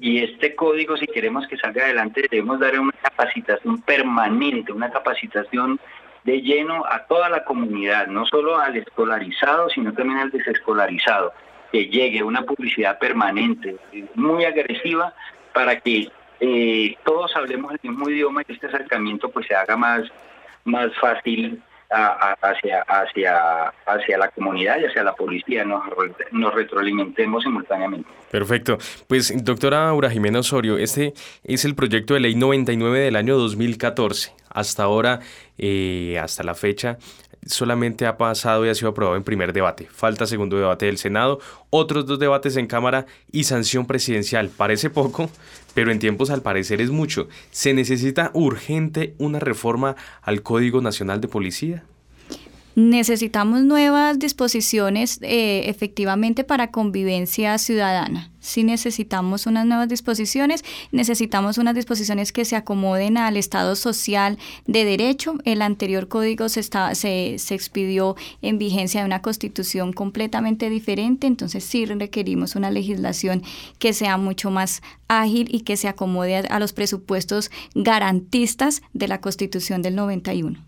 [0.00, 5.78] Y este código, si queremos que salga adelante, debemos dar una capacitación permanente, una capacitación
[6.26, 11.32] de lleno a toda la comunidad, no solo al escolarizado, sino también al desescolarizado,
[11.70, 13.76] que llegue una publicidad permanente,
[14.16, 15.14] muy agresiva,
[15.54, 16.10] para que
[16.40, 20.02] eh, todos hablemos el mismo idioma y este acercamiento pues se haga más,
[20.64, 25.82] más fácil hacia, hacia, hacia la comunidad y hacia la policía, nos,
[26.32, 28.08] nos retroalimentemos simultáneamente.
[28.32, 28.78] Perfecto.
[29.06, 31.14] Pues, doctora Aura Jimena Osorio, este
[31.44, 34.32] es el proyecto de ley 99 del año 2014.
[34.56, 35.20] Hasta ahora,
[35.58, 36.96] eh, hasta la fecha,
[37.44, 39.86] solamente ha pasado y ha sido aprobado en primer debate.
[39.92, 44.48] Falta segundo debate del Senado, otros dos debates en Cámara y sanción presidencial.
[44.48, 45.28] Parece poco,
[45.74, 47.28] pero en tiempos al parecer es mucho.
[47.50, 51.84] ¿Se necesita urgente una reforma al Código Nacional de Policía?
[52.76, 61.74] Necesitamos nuevas disposiciones eh, efectivamente para convivencia ciudadana si necesitamos unas nuevas disposiciones, necesitamos unas
[61.74, 65.34] disposiciones que se acomoden al estado social de derecho.
[65.44, 71.26] El anterior código se, está, se, se expidió en vigencia de una constitución completamente diferente,
[71.26, 73.42] entonces sí requerimos una legislación
[73.80, 79.20] que sea mucho más ágil y que se acomode a, los presupuestos garantistas de la
[79.20, 80.58] constitución del 91.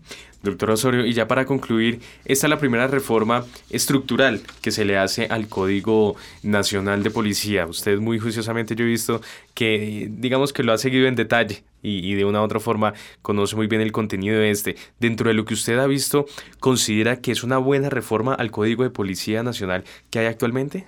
[0.43, 4.97] Doctor Osorio, y ya para concluir, esta es la primera reforma estructural que se le
[4.97, 9.21] hace al Código Nacional de Policía usted muy juiciosamente yo he visto
[9.53, 13.55] que digamos que lo ha seguido en detalle y, de una u otra forma conoce
[13.55, 14.75] muy bien el contenido de este.
[14.99, 16.25] Dentro de lo que usted ha visto,
[16.59, 20.85] ¿considera que es una buena reforma al Código de Policía Nacional que hay actualmente?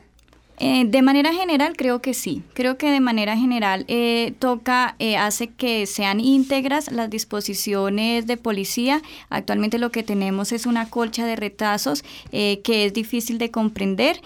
[0.63, 5.17] Eh, de manera general creo que sí, creo que de manera general eh, toca, eh,
[5.17, 9.01] hace que sean íntegras las disposiciones de policía.
[9.31, 14.21] Actualmente lo que tenemos es una colcha de retazos que es difícil de comprender,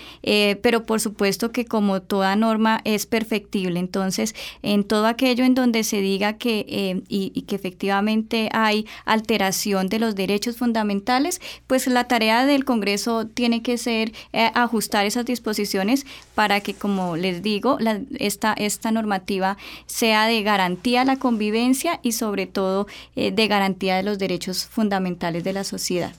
[0.61, 3.79] pero por supuesto que como toda norma es perfectible.
[3.79, 9.99] Entonces, en todo aquello en donde se diga que y, que efectivamente hay alteración de
[9.99, 16.59] los derechos fundamentales, pues la tarea del Congreso tiene que ser ajustar esas disposiciones para
[16.61, 17.77] que, como les digo,
[18.19, 23.95] esta, esta normativa sea de garantía a la convivencia y sobre todo eh, de garantía
[23.95, 26.13] de los derechos fundamentales de la sociedad.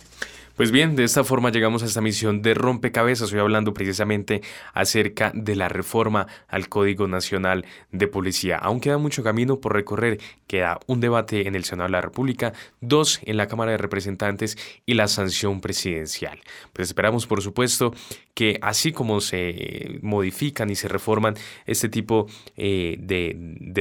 [0.56, 3.26] Pues bien, de esta forma llegamos a esta misión de rompecabezas.
[3.26, 4.40] Estoy hablando precisamente
[4.72, 8.56] acerca de la reforma al Código Nacional de Policía.
[8.56, 10.18] Aún queda mucho camino por recorrer.
[10.46, 14.56] Queda un debate en el Senado de la República, dos en la Cámara de Representantes
[14.86, 16.40] y la sanción presidencial.
[16.72, 17.92] Pues esperamos, por supuesto,
[18.36, 22.26] que así como se modifican y se reforman este tipo
[22.58, 23.34] eh, de,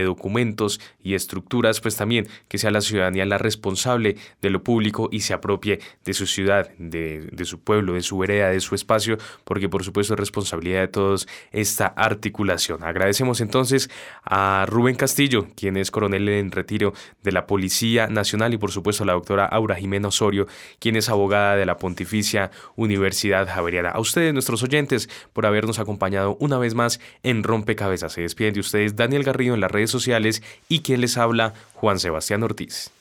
[0.05, 5.19] documentos y estructuras, pues también que sea la ciudadanía la responsable de lo público y
[5.19, 9.17] se apropie de su ciudad, de, de su pueblo, de su vereda, de su espacio,
[9.43, 12.81] porque por supuesto es responsabilidad de todos esta articulación.
[12.81, 13.89] Agradecemos entonces
[14.23, 16.93] a Rubén Castillo, quien es coronel en retiro
[17.23, 20.47] de la Policía Nacional y por supuesto a la doctora Aura Jimena Osorio,
[20.79, 23.89] quien es abogada de la Pontificia Universidad Javeriana.
[23.89, 28.13] A ustedes, nuestros oyentes, por habernos acompañado una vez más en Rompecabezas.
[28.13, 31.99] Se despiden de ustedes Daniel Garrido en las redes sociales y quien les habla, Juan
[31.99, 32.91] Sebastián Ortiz.